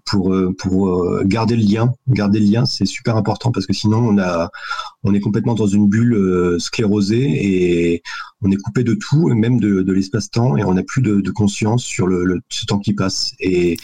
pour, 0.04 0.35
pour 0.59 1.24
garder 1.24 1.56
le 1.56 1.62
lien. 1.62 1.92
Garder 2.09 2.40
le 2.40 2.46
lien, 2.46 2.64
c'est 2.64 2.87
super 2.87 3.16
important 3.16 3.52
parce 3.52 3.66
que 3.66 3.72
sinon 3.72 3.98
on, 3.98 4.18
a, 4.18 4.50
on 5.04 5.14
est 5.14 5.20
complètement 5.20 5.54
dans 5.54 5.66
une 5.66 5.88
bulle 5.88 6.56
sclérosée 6.59 7.28
et 7.40 8.02
on 8.42 8.50
est 8.50 8.56
coupé 8.56 8.85
de 8.85 8.94
tout, 8.94 9.28
même 9.35 9.61
de, 9.61 9.83
de 9.83 9.92
l'espace-temps, 9.92 10.56
et 10.56 10.64
on 10.64 10.74
n'a 10.74 10.83
plus 10.83 11.02
de, 11.02 11.20
de, 11.20 11.30
conscience 11.30 11.85
sur 11.85 12.06
le, 12.06 12.24
le, 12.24 12.40
ce 12.48 12.66
temps 12.66 12.78
qui 12.78 12.94
passe. 12.94 13.35
Et, 13.40 13.76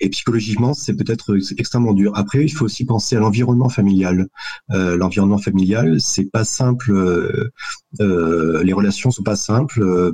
et 0.00 0.08
psychologiquement, 0.10 0.74
c'est 0.74 0.94
peut-être 0.94 1.36
extrêmement 1.58 1.94
dur. 1.94 2.12
Après, 2.16 2.44
il 2.44 2.50
faut 2.50 2.64
aussi 2.66 2.84
penser 2.84 3.16
à 3.16 3.20
l'environnement 3.20 3.68
familial. 3.68 4.28
Euh, 4.70 4.96
l'environnement 4.96 5.38
familial, 5.38 6.00
c'est 6.00 6.30
pas 6.30 6.44
simple. 6.44 6.92
Euh, 6.92 7.50
euh, 8.00 8.62
les 8.62 8.72
relations 8.72 9.10
sont 9.10 9.22
pas 9.22 9.36
simples 9.36 10.12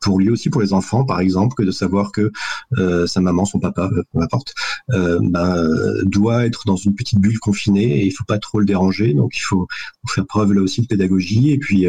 pour 0.00 0.18
lui 0.18 0.30
aussi, 0.30 0.50
pour 0.50 0.60
les 0.60 0.72
enfants, 0.72 1.04
par 1.04 1.20
exemple, 1.20 1.54
que 1.54 1.62
de 1.62 1.70
savoir 1.70 2.12
que 2.12 2.32
euh, 2.78 3.06
sa 3.06 3.20
maman, 3.20 3.44
son 3.44 3.58
papa, 3.58 3.90
euh, 3.92 4.02
peu 4.12 4.20
importe, 4.20 4.54
euh, 4.92 5.18
ben, 5.22 5.56
doit 6.04 6.46
être 6.46 6.64
dans 6.66 6.76
une 6.76 6.94
petite 6.94 7.18
bulle 7.18 7.38
confinée 7.38 8.00
et 8.00 8.06
il 8.06 8.10
faut 8.10 8.24
pas 8.24 8.38
trop 8.38 8.60
le 8.60 8.66
déranger. 8.66 9.14
Donc 9.14 9.36
il 9.36 9.42
faut, 9.42 9.66
faire 10.08 10.26
preuve 10.26 10.52
là 10.52 10.62
aussi 10.62 10.82
de 10.82 10.86
pédagogie. 10.86 11.50
Et 11.50 11.58
puis 11.58 11.86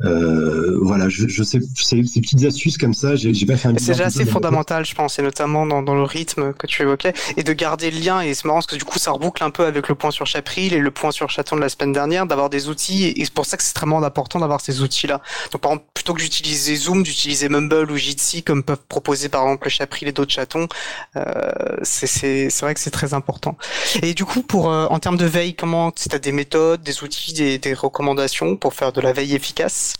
voilà, 0.00 1.08
je, 1.08 1.28
je 1.28 1.42
sais, 1.42 1.60
ces, 1.76 2.04
ces 2.04 2.20
petites 2.20 2.44
astuces 2.44 2.78
comme 2.78 2.94
ça, 2.94 3.16
j'ai 3.16 3.46
pas 3.46 3.56
fait 3.56 3.68
un. 3.68 3.74
C'est 3.78 3.92
déjà 3.92 4.06
assez 4.06 4.24
fondamental, 4.24 4.84
je 4.84 4.94
pense, 4.94 5.18
et 5.18 5.22
notamment 5.22 5.66
dans, 5.66 5.82
dans, 5.82 5.94
le 5.94 6.02
rythme 6.02 6.52
que 6.52 6.66
tu 6.66 6.82
évoquais, 6.82 7.12
et 7.36 7.42
de 7.42 7.52
garder 7.52 7.90
le 7.90 7.98
lien. 7.98 8.20
Et 8.20 8.34
c'est 8.34 8.44
marrant 8.44 8.58
parce 8.58 8.66
que 8.66 8.76
du 8.76 8.84
coup, 8.84 8.98
ça 8.98 9.10
reboucle 9.10 9.42
un 9.42 9.50
peu 9.50 9.64
avec 9.64 9.88
le 9.88 9.94
point 9.94 10.10
sur 10.10 10.26
Chapril 10.26 10.72
et 10.72 10.78
le 10.78 10.90
point 10.90 11.10
sur 11.10 11.30
Chaton 11.30 11.56
de 11.56 11.60
la 11.60 11.68
semaine 11.68 11.92
dernière, 11.92 12.26
d'avoir 12.26 12.50
des 12.50 12.68
outils. 12.68 13.06
Et 13.08 13.24
c'est 13.24 13.34
pour 13.34 13.46
ça 13.46 13.56
que 13.56 13.62
c'est 13.62 13.70
extrêmement 13.70 14.02
important 14.02 14.40
d'avoir 14.40 14.60
ces 14.60 14.82
outils-là. 14.82 15.20
Donc 15.52 15.60
par 15.60 15.72
exemple, 15.72 15.86
plutôt 15.94 16.14
que 16.14 16.20
d'utiliser 16.20 16.76
Zoom 16.76 16.95
d'utiliser 17.02 17.48
Mumble 17.48 17.90
ou 17.90 17.96
Jitsi 17.96 18.42
comme 18.42 18.62
peuvent 18.62 18.84
proposer 18.88 19.28
par 19.28 19.42
exemple 19.42 19.66
le 19.66 19.70
Chapril 19.70 20.08
et 20.08 20.12
d'autres 20.12 20.32
chatons, 20.32 20.68
euh, 21.16 21.76
c'est 21.82 22.48
vrai 22.60 22.74
que 22.74 22.80
c'est 22.80 22.90
très 22.90 23.14
important. 23.14 23.56
Et 24.02 24.14
du 24.14 24.24
coup, 24.24 24.42
pour 24.42 24.70
euh, 24.70 24.86
en 24.86 24.98
termes 24.98 25.16
de 25.16 25.24
veille, 25.24 25.54
comment 25.54 25.90
tu 25.90 26.08
as 26.12 26.18
des 26.18 26.32
méthodes, 26.32 26.82
des 26.82 27.02
outils, 27.02 27.58
des, 27.58 27.74
recommandations 27.74 28.56
pour 28.56 28.74
faire 28.74 28.92
de 28.92 29.00
la 29.00 29.12
veille 29.12 29.34
efficace? 29.34 29.94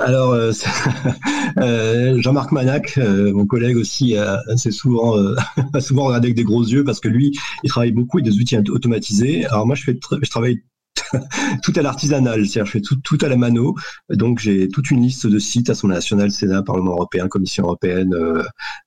Alors, 0.00 0.32
euh, 1.58 2.20
Jean-Marc 2.20 2.52
Manac, 2.52 2.96
mon 2.98 3.46
collègue 3.46 3.76
aussi, 3.76 4.14
c'est 4.56 4.70
souvent, 4.70 5.16
souvent 5.80 6.04
regardé 6.04 6.28
avec 6.28 6.36
des 6.36 6.44
gros 6.44 6.62
yeux 6.62 6.84
parce 6.84 7.00
que 7.00 7.08
lui, 7.08 7.32
il 7.62 7.70
travaille 7.70 7.92
beaucoup 7.92 8.18
avec 8.18 8.30
des 8.30 8.38
outils 8.38 8.56
automatisés. 8.70 9.46
Alors 9.46 9.66
moi, 9.66 9.74
je, 9.74 9.84
fais 9.84 9.98
je 10.22 10.30
travaille 10.30 10.62
tout 11.62 11.72
à 11.76 11.82
l'artisanal, 11.82 12.46
c'est-à-dire 12.46 12.66
je 12.66 12.70
fais 12.72 12.80
tout, 12.80 12.96
tout, 12.96 13.18
à 13.22 13.28
la 13.28 13.36
mano. 13.36 13.74
Donc 14.10 14.38
j'ai 14.38 14.68
toute 14.68 14.90
une 14.90 15.02
liste 15.02 15.26
de 15.26 15.38
sites 15.38 15.70
Assemblée 15.70 15.94
nationale, 15.94 16.30
Sénat, 16.30 16.62
Parlement 16.62 16.92
européen, 16.92 17.28
Commission 17.28 17.64
européenne, 17.64 18.14
euh, 18.14 18.42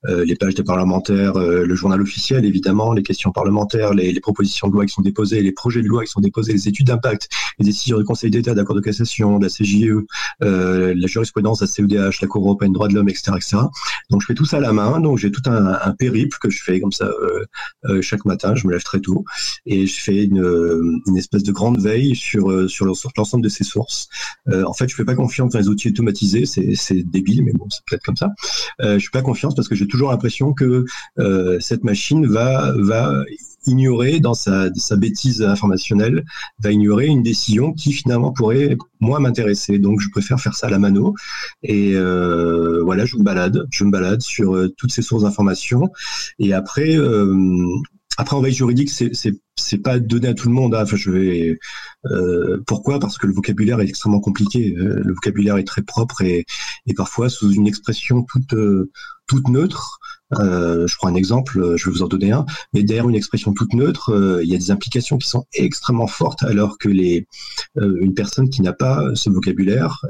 euh, 0.08 0.24
les 0.24 0.36
pages 0.36 0.54
des 0.54 0.62
parlementaires, 0.62 1.36
euh, 1.36 1.64
le 1.64 1.74
journal 1.74 2.00
officiel 2.00 2.44
évidemment, 2.44 2.92
les 2.92 3.02
questions 3.02 3.32
parlementaires, 3.32 3.94
les, 3.94 4.12
les, 4.12 4.20
propositions 4.20 4.68
de 4.68 4.72
loi 4.72 4.86
qui 4.86 4.92
sont 4.92 5.02
déposées, 5.02 5.42
les 5.42 5.52
projets 5.52 5.82
de 5.82 5.88
loi 5.88 6.04
qui 6.04 6.10
sont 6.10 6.20
déposés, 6.20 6.52
les 6.52 6.68
études 6.68 6.86
d'impact, 6.86 7.28
les 7.58 7.64
décisions 7.64 7.98
du 7.98 8.04
Conseil 8.04 8.30
d'État, 8.30 8.54
d'accord 8.54 8.76
de 8.76 8.80
cassation, 8.80 9.38
de 9.38 9.44
la 9.44 9.50
CJE, 9.50 10.04
la 10.40 11.06
jurisprudence, 11.06 11.60
la 11.60 11.66
CEDH, 11.66 12.20
la 12.20 12.28
Cour 12.28 12.44
européenne 12.44 12.72
des 12.72 12.74
droits 12.74 12.88
de 12.88 12.94
l'homme, 12.94 13.08
etc., 13.08 13.32
etc. 13.36 13.56
Donc 14.10 14.22
je 14.22 14.26
fais 14.26 14.34
tout 14.34 14.44
ça 14.44 14.58
à 14.58 14.60
la 14.60 14.72
main. 14.72 15.00
Donc 15.00 15.18
j'ai 15.18 15.30
tout 15.30 15.42
un, 15.46 15.78
un, 15.82 15.92
périple 15.92 16.36
que 16.40 16.50
je 16.50 16.62
fais 16.62 16.80
comme 16.80 16.92
ça 16.92 17.10
chaque 18.00 18.24
matin. 18.24 18.54
Je 18.54 18.66
me 18.66 18.72
lève 18.72 18.82
très 18.82 19.00
tôt 19.00 19.24
et 19.66 19.86
je 19.86 20.00
fais 20.00 20.24
une, 20.24 21.02
une 21.06 21.16
espèce 21.16 21.42
de 21.42 21.52
grande 21.52 21.80
veille 21.80 22.11
sur, 22.14 22.50
euh, 22.50 22.68
sur 22.68 22.86
l'ensemble 23.16 23.42
de 23.42 23.48
ces 23.48 23.64
sources. 23.64 24.08
Euh, 24.48 24.64
en 24.64 24.72
fait, 24.72 24.88
je 24.88 24.94
fais 24.94 25.04
pas 25.04 25.14
confiance 25.14 25.52
dans 25.52 25.58
les 25.58 25.68
outils 25.68 25.88
automatisés, 25.88 26.46
c'est 26.46 27.10
débile, 27.10 27.44
mais 27.44 27.52
bon, 27.52 27.66
c'est 27.70 27.82
peut-être 27.86 28.04
comme 28.04 28.16
ça. 28.16 28.30
Euh, 28.80 28.98
je 28.98 29.04
fais 29.04 29.10
pas 29.10 29.22
confiance 29.22 29.54
parce 29.54 29.68
que 29.68 29.74
j'ai 29.74 29.86
toujours 29.86 30.10
l'impression 30.10 30.52
que 30.52 30.84
cette 31.60 31.84
machine 31.84 32.26
va, 32.26 32.72
va 32.76 33.24
ignorer 33.66 34.18
dans 34.20 34.34
sa, 34.34 34.70
bêtise 34.96 35.42
informationnelle, 35.42 36.24
va 36.62 36.72
ignorer 36.72 37.06
une 37.06 37.22
décision 37.22 37.72
qui 37.72 37.92
finalement 37.92 38.32
pourrait 38.32 38.76
moins 39.00 39.20
m'intéresser. 39.20 39.78
Donc 39.78 40.00
je 40.00 40.08
préfère 40.10 40.40
faire 40.40 40.54
ça 40.54 40.66
à 40.66 40.70
la 40.70 40.78
mano. 40.78 41.14
Et 41.62 41.94
voilà, 41.94 43.04
je 43.04 43.16
me 43.16 43.22
balade, 43.22 43.66
je 43.70 43.84
me 43.84 43.90
balade 43.90 44.20
sur 44.22 44.56
toutes 44.76 44.92
ces 44.92 45.02
sources 45.02 45.22
d'informations. 45.22 45.90
Et 46.38 46.52
après, 46.52 46.96
après, 48.18 48.36
en 48.36 48.40
veille 48.42 48.52
juridique, 48.52 48.90
c'est 48.90 49.78
pas 49.78 49.98
donné 49.98 50.28
à 50.28 50.34
tout 50.34 50.48
le 50.48 50.54
monde. 50.54 50.74
Hein. 50.74 50.82
Enfin, 50.82 50.96
je 50.96 51.10
vais 51.10 51.58
euh, 52.06 52.62
pourquoi? 52.66 52.98
Parce 52.98 53.18
que 53.18 53.26
le 53.26 53.32
vocabulaire 53.32 53.80
est 53.80 53.88
extrêmement 53.88 54.20
compliqué. 54.20 54.74
Euh, 54.76 55.00
le 55.02 55.14
vocabulaire 55.14 55.56
est 55.56 55.64
très 55.64 55.82
propre 55.82 56.22
et, 56.22 56.44
et 56.86 56.94
parfois 56.94 57.28
sous 57.28 57.52
une 57.52 57.66
expression 57.66 58.22
toute 58.22 58.54
euh, 58.54 58.90
toute 59.26 59.48
neutre. 59.48 59.98
Euh, 60.40 60.86
je 60.86 60.96
prends 60.96 61.08
un 61.08 61.14
exemple, 61.14 61.76
je 61.76 61.84
vais 61.86 61.90
vous 61.90 62.02
en 62.02 62.08
donner 62.08 62.32
un. 62.32 62.46
Mais 62.72 62.82
derrière 62.82 63.08
une 63.08 63.14
expression 63.14 63.52
toute 63.52 63.74
neutre, 63.74 64.10
euh, 64.10 64.42
il 64.42 64.50
y 64.50 64.54
a 64.54 64.58
des 64.58 64.70
implications 64.70 65.18
qui 65.18 65.28
sont 65.28 65.44
extrêmement 65.54 66.06
fortes, 66.06 66.42
alors 66.42 66.78
que 66.78 66.88
les 66.88 67.26
euh, 67.78 67.96
une 68.00 68.14
personne 68.14 68.48
qui 68.48 68.62
n'a 68.62 68.72
pas 68.72 69.02
ce 69.14 69.30
vocabulaire 69.30 70.04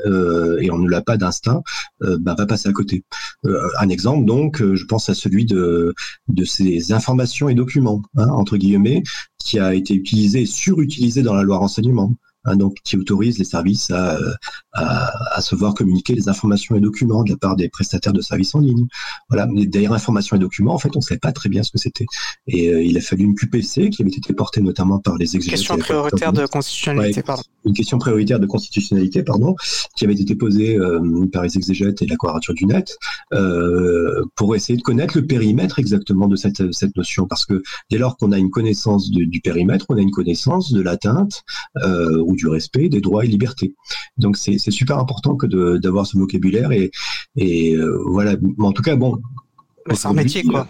et 0.60 0.70
on 0.70 0.78
ne 0.78 0.88
l'a 0.88 1.02
pas 1.02 1.16
d'instinct, 1.16 1.62
bah, 2.00 2.34
va 2.36 2.46
passer 2.46 2.68
à 2.68 2.72
côté. 2.72 3.04
un 3.44 3.88
exemple, 3.88 4.24
donc, 4.24 4.62
je 4.62 4.84
pense 4.84 5.08
à 5.08 5.14
celui 5.14 5.44
de 5.44 5.94
de 6.28 6.44
ces 6.44 6.92
informations 6.92 7.48
et 7.48 7.54
documents 7.54 8.02
hein, 8.16 8.28
entre 8.28 8.56
guillemets 8.56 9.02
qui 9.38 9.58
a 9.58 9.74
été 9.74 9.94
utilisé, 9.94 10.46
surutilisé 10.46 11.22
dans 11.22 11.34
la 11.34 11.42
loi 11.42 11.58
renseignement. 11.58 12.14
Hein, 12.44 12.56
donc 12.56 12.78
qui 12.82 12.96
autorise 12.96 13.38
les 13.38 13.44
services 13.44 13.90
à, 13.92 14.18
à, 14.72 15.36
à, 15.36 15.40
se 15.40 15.54
voir 15.54 15.74
communiquer 15.74 16.14
les 16.14 16.28
informations 16.28 16.74
et 16.74 16.80
documents 16.80 17.22
de 17.22 17.30
la 17.30 17.36
part 17.36 17.54
des 17.54 17.68
prestataires 17.68 18.12
de 18.12 18.20
services 18.20 18.52
en 18.56 18.58
ligne. 18.58 18.86
Voilà, 19.28 19.46
mais 19.46 19.64
derrière 19.64 19.92
informations 19.92 20.36
et 20.36 20.40
documents, 20.40 20.74
en 20.74 20.78
fait, 20.78 20.90
on 20.96 20.98
ne 20.98 21.04
savait 21.04 21.20
pas 21.20 21.30
très 21.30 21.48
bien 21.48 21.62
ce 21.62 21.70
que 21.70 21.78
c'était. 21.78 22.06
Et 22.48 22.68
euh, 22.68 22.82
il 22.82 22.96
a 22.96 23.00
fallu 23.00 23.22
une 23.22 23.36
QPC 23.36 23.90
qui 23.90 24.02
avait 24.02 24.10
été 24.10 24.32
portée 24.32 24.60
notamment 24.60 24.98
par 24.98 25.18
les 25.18 25.36
exégètes. 25.36 25.60
Question 25.60 25.78
prioritaire 25.78 26.32
de 26.32 26.44
constitutionnalité, 26.46 27.22
pardon. 27.22 27.44
Une 27.64 27.74
question 27.74 27.98
prioritaire 27.98 28.40
de 28.40 28.46
constitutionnalité, 28.46 29.22
pardon, 29.22 29.54
qui 29.96 30.04
avait 30.04 30.14
été 30.14 30.34
posée 30.34 30.76
euh, 30.76 31.26
par 31.32 31.44
les 31.44 31.56
exégètes 31.56 32.02
et 32.02 32.06
la 32.06 32.16
quadrature 32.16 32.54
du 32.54 32.66
net 32.66 32.98
euh, 33.34 34.24
pour 34.34 34.56
essayer 34.56 34.76
de 34.76 34.82
connaître 34.82 35.16
le 35.16 35.24
périmètre 35.26 35.78
exactement 35.78 36.26
de 36.26 36.34
cette, 36.34 36.72
cette 36.72 36.96
notion, 36.96 37.28
parce 37.28 37.46
que 37.46 37.62
dès 37.88 37.98
lors 37.98 38.16
qu'on 38.16 38.32
a 38.32 38.38
une 38.38 38.50
connaissance 38.50 39.12
du 39.12 39.40
périmètre, 39.40 39.86
on 39.90 39.96
a 39.96 40.00
une 40.00 40.10
connaissance 40.10 40.72
de 40.72 40.82
l'atteinte 40.82 41.44
euh, 41.84 42.18
du 42.34 42.46
respect 42.48 42.88
des 42.88 43.00
droits 43.00 43.24
et 43.24 43.28
libertés. 43.28 43.74
Donc 44.16 44.36
c'est 44.36 44.58
super 44.58 44.98
important 44.98 45.36
que 45.36 45.46
d'avoir 45.78 46.06
ce 46.06 46.16
vocabulaire 46.16 46.72
et, 46.72 46.90
et 47.36 47.76
euh, 47.76 48.02
voilà. 48.06 48.34
En 48.58 48.72
tout 48.72 48.82
cas, 48.82 48.96
bon. 48.96 49.20
C'est 49.94 50.06
un 50.06 50.12
métier, 50.12 50.44
quoi. 50.44 50.68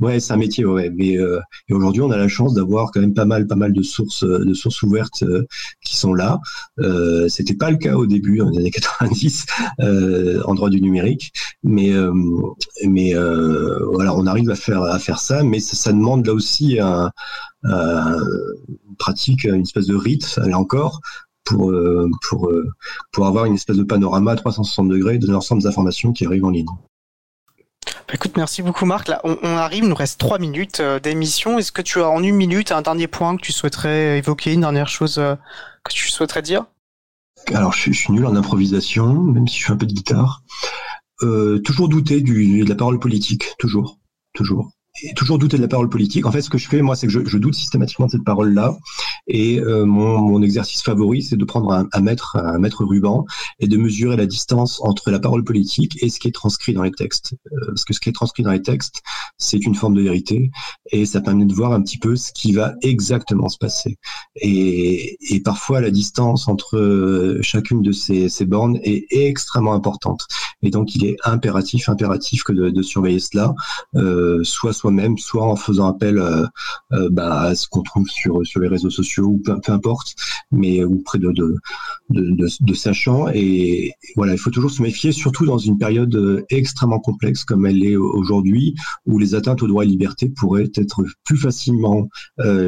Ouais, 0.00 0.20
c'est 0.20 0.32
un 0.32 0.36
métier, 0.36 0.64
ouais. 0.64 0.90
Mais 0.90 1.18
euh, 1.18 1.40
aujourd'hui, 1.70 2.02
on 2.02 2.10
a 2.10 2.16
la 2.16 2.28
chance 2.28 2.54
d'avoir 2.54 2.90
quand 2.90 3.00
même 3.00 3.14
pas 3.14 3.24
mal, 3.24 3.46
pas 3.46 3.56
mal 3.56 3.72
de 3.72 3.82
sources, 3.82 4.24
de 4.24 4.54
sources 4.54 4.82
ouvertes 4.82 5.22
euh, 5.22 5.44
qui 5.84 5.96
sont 5.96 6.14
là. 6.14 6.40
Euh, 6.80 7.28
C'était 7.28 7.54
pas 7.54 7.70
le 7.70 7.76
cas 7.76 7.94
au 7.96 8.06
début, 8.06 8.38
dans 8.38 8.50
les 8.50 8.58
années 8.58 8.70
90, 8.70 9.46
euh, 9.80 10.42
en 10.44 10.54
droit 10.54 10.70
du 10.70 10.80
numérique. 10.80 11.32
Mais 11.62 11.92
mais 12.86 13.14
voilà, 13.14 14.14
on 14.14 14.26
arrive 14.26 14.50
à 14.50 14.54
faire 14.54 14.82
à 14.82 14.98
faire 14.98 15.18
ça, 15.18 15.42
mais 15.42 15.60
ça, 15.60 15.76
ça 15.76 15.92
demande 15.92 16.26
là 16.26 16.32
aussi 16.32 16.78
un, 16.80 17.10
un, 17.64 18.16
pratique 18.96 19.44
une 19.44 19.62
espèce 19.62 19.86
de 19.86 19.96
rite, 19.96 20.36
là 20.36 20.58
encore, 20.58 21.00
pour, 21.46 21.70
euh, 21.70 22.10
pour, 22.28 22.50
euh, 22.50 22.68
pour 23.12 23.26
avoir 23.26 23.46
une 23.46 23.54
espèce 23.54 23.76
de 23.76 23.84
panorama 23.84 24.32
à 24.32 24.36
360 24.36 24.88
degrés 24.88 25.18
de 25.18 25.26
l'ensemble 25.30 25.62
des 25.62 25.68
informations 25.68 26.12
qui 26.12 26.26
arrivent 26.26 26.44
en 26.44 26.50
ligne. 26.50 26.66
Bah, 27.86 28.14
écoute, 28.14 28.36
merci 28.36 28.62
beaucoup 28.62 28.84
Marc. 28.84 29.08
Là, 29.08 29.20
on, 29.24 29.36
arrive, 29.44 29.84
il 29.84 29.88
nous 29.88 29.94
reste 29.94 30.20
trois 30.20 30.38
minutes 30.38 30.80
euh, 30.80 31.00
d'émission. 31.00 31.58
Est-ce 31.58 31.72
que 31.72 31.82
tu 31.82 32.00
as 32.00 32.08
en 32.08 32.22
une 32.22 32.36
minute 32.36 32.72
un 32.72 32.82
dernier 32.82 33.06
point 33.06 33.36
que 33.36 33.42
tu 33.42 33.52
souhaiterais 33.52 34.18
évoquer, 34.18 34.52
une 34.52 34.60
dernière 34.60 34.88
chose 34.88 35.14
que 35.14 35.92
tu 35.92 36.10
souhaiterais 36.10 36.42
dire? 36.42 36.66
Alors, 37.54 37.72
je, 37.72 37.92
suis 37.92 38.12
nul 38.12 38.26
en 38.26 38.34
improvisation, 38.34 39.14
même 39.14 39.46
si 39.46 39.60
je 39.60 39.66
fais 39.66 39.72
un 39.72 39.76
peu 39.76 39.86
de 39.86 39.94
guitare. 39.94 40.42
toujours 41.20 41.88
douter 41.88 42.20
du, 42.20 42.64
de 42.64 42.68
la 42.68 42.74
parole 42.74 42.98
politique, 42.98 43.54
toujours, 43.58 43.98
toujours. 44.34 44.72
Toujours 45.14 45.38
douter 45.38 45.56
de 45.56 45.62
la 45.62 45.68
parole 45.68 45.88
politique. 45.88 46.26
En 46.26 46.32
fait, 46.32 46.42
ce 46.42 46.50
que 46.50 46.58
je 46.58 46.68
fais, 46.68 46.82
moi, 46.82 46.96
c'est 46.96 47.06
que 47.06 47.12
je, 47.12 47.38
doute 47.38 47.54
systématiquement 47.54 48.06
de 48.06 48.12
cette 48.12 48.24
parole-là. 48.24 48.76
Et 49.26 49.60
euh, 49.60 49.84
mon, 49.84 50.42
exercice 50.42 50.82
favori, 50.82 51.22
c'est 51.22 51.36
de 51.36 51.44
prendre 51.44 51.86
un, 51.92 52.00
mètre, 52.00 52.36
un 52.36 52.58
mètre 52.58 52.84
ruban 52.84 53.24
et 53.58 53.66
de 53.66 53.76
mesurer 53.76 54.16
la 54.16 54.26
distance 54.26 54.80
entre 54.82 55.10
la 55.10 55.18
parole 55.18 55.44
politique 55.44 56.02
et 56.02 56.08
ce 56.08 56.18
qui 56.18 56.28
est 56.28 56.32
transcrit 56.32 56.72
dans 56.72 56.82
les 56.82 56.92
textes. 56.92 57.34
Euh, 57.52 57.66
parce 57.68 57.84
que 57.84 57.92
ce 57.92 58.00
qui 58.00 58.08
est 58.08 58.12
transcrit 58.12 58.42
dans 58.42 58.52
les 58.52 58.62
textes, 58.62 59.02
c'est 59.38 59.58
une 59.58 59.74
forme 59.74 59.94
de 59.94 60.02
vérité 60.02 60.50
et 60.92 61.04
ça 61.04 61.20
permet 61.20 61.44
de 61.44 61.54
voir 61.54 61.72
un 61.72 61.82
petit 61.82 61.98
peu 61.98 62.16
ce 62.16 62.32
qui 62.32 62.52
va 62.52 62.74
exactement 62.82 63.48
se 63.48 63.58
passer. 63.58 63.98
Et, 64.36 65.18
parfois, 65.44 65.80
la 65.80 65.90
distance 65.90 66.48
entre 66.48 66.76
euh, 66.76 67.38
chacune 67.42 67.82
de 67.82 67.92
ces, 67.92 68.28
bornes 68.46 68.78
est 68.82 69.06
extrêmement 69.10 69.74
importante. 69.74 70.26
Et 70.62 70.70
donc, 70.70 70.94
il 70.94 71.04
est 71.04 71.16
impératif, 71.24 71.88
impératif 71.88 72.42
que 72.44 72.52
de, 72.52 72.82
surveiller 72.82 73.18
cela, 73.18 73.54
soit 74.42 74.72
soi-même, 74.86 75.18
soit 75.18 75.44
en 75.44 75.56
faisant 75.56 75.88
appel 75.88 76.18
euh, 76.18 76.46
euh, 76.92 77.08
bah, 77.10 77.40
à 77.40 77.54
ce 77.54 77.66
qu'on 77.68 77.82
trouve 77.82 78.08
sur, 78.08 78.40
les 78.60 78.68
réseaux 78.68 78.90
sociaux 78.90 79.24
ou 79.26 79.38
peu, 79.38 79.72
importe, 79.72 80.14
mais 80.52 80.84
auprès 80.84 81.18
de, 81.18 81.32
de, 81.32 81.56
de, 82.10 82.74
sachants. 82.74 83.26
Et 83.34 83.92
voilà, 84.16 84.32
il 84.32 84.38
faut 84.38 84.50
toujours 84.50 84.70
se 84.70 84.82
méfier, 84.82 85.12
surtout 85.12 85.44
dans 85.44 85.58
une 85.58 85.78
période 85.78 86.14
euh, 86.14 86.44
extrêmement 86.50 87.00
complexe 87.00 87.44
comme 87.44 87.66
elle 87.66 87.84
est 87.84 87.96
aujourd'hui, 87.96 88.74
où 89.06 89.18
les 89.18 89.34
atteintes 89.34 89.62
aux 89.62 89.68
droits 89.68 89.84
et 89.84 89.88
libertés 89.88 90.28
pourraient 90.28 90.70
être 90.74 91.04
plus 91.24 91.36
facilement 91.36 92.08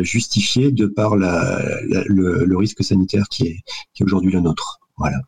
justifiées 0.01 0.73
de 0.73 0.87
par 0.87 1.17
le, 1.17 2.57
risque 2.57 2.83
sanitaire 2.83 3.29
qui 3.31 3.45
est, 3.45 3.57
qui 3.95 4.03
est 4.03 4.07
aujourd'hui 4.07 4.33
le 4.33 4.41
nôtre. 4.41 4.81
Voilà. 4.97 5.19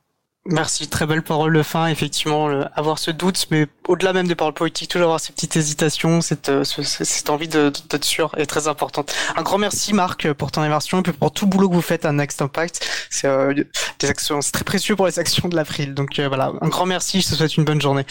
Merci, 0.47 0.89
très 0.89 1.07
belle 1.07 1.23
parole 1.23 1.55
de 1.55 1.63
fin. 1.63 1.89
Effectivement, 1.89 2.49
avoir 2.75 2.99
ce 2.99 3.11
doute, 3.11 3.47
mais 3.51 3.67
au-delà 3.89 4.15
même 4.15 4.27
des 4.27 4.35
paroles 4.35 4.55
politiques, 4.55 4.91
toujours 4.91 5.05
avoir 5.05 5.21
ces 5.21 5.35
petites 5.35 5.55
hésitations, 5.57 6.23
cette, 6.23 6.49
euh, 6.49 6.65
cette 6.65 7.29
envie 7.29 7.47
d'être 7.47 8.05
sûr 8.05 8.33
est 8.39 8.47
très 8.47 8.67
importante. 8.67 9.15
Un 9.37 9.43
grand 9.43 9.59
merci 9.59 9.93
Marc 9.93 10.33
pour 10.33 10.51
ton 10.51 10.65
immersion 10.65 11.01
et 11.01 11.03
puis 11.03 11.13
pour 11.13 11.31
tout 11.31 11.45
le 11.45 11.51
boulot 11.51 11.69
que 11.69 11.75
vous 11.75 11.83
faites 11.83 12.07
à 12.07 12.13
Next 12.13 12.41
Impact. 12.41 12.81
C'est 13.11 13.29
euh, 13.29 13.53
des 13.99 14.09
actions, 14.09 14.41
c'est 14.41 14.53
très 14.53 14.65
précieux 14.65 14.97
pour 14.97 15.07
les 15.07 15.19
actions 15.19 15.47
de 15.47 15.55
l'April. 15.55 15.93
Donc 15.93 16.19
euh, 16.19 16.29
voilà, 16.29 16.53
un 16.63 16.69
grand 16.69 16.87
merci. 16.87 17.21
Je 17.21 17.29
te 17.29 17.35
souhaite 17.35 17.59
une 17.59 17.65
bonne 17.65 17.81
journée. 17.81 18.07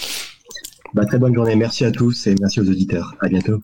Bah, 0.93 1.05
très 1.07 1.17
bonne 1.17 1.33
journée. 1.33 1.55
Merci 1.55 1.83
à 1.83 1.91
tous 1.91 2.27
et 2.27 2.35
merci 2.39 2.59
aux 2.59 2.69
auditeurs. 2.69 3.15
À 3.21 3.27
bientôt. 3.27 3.57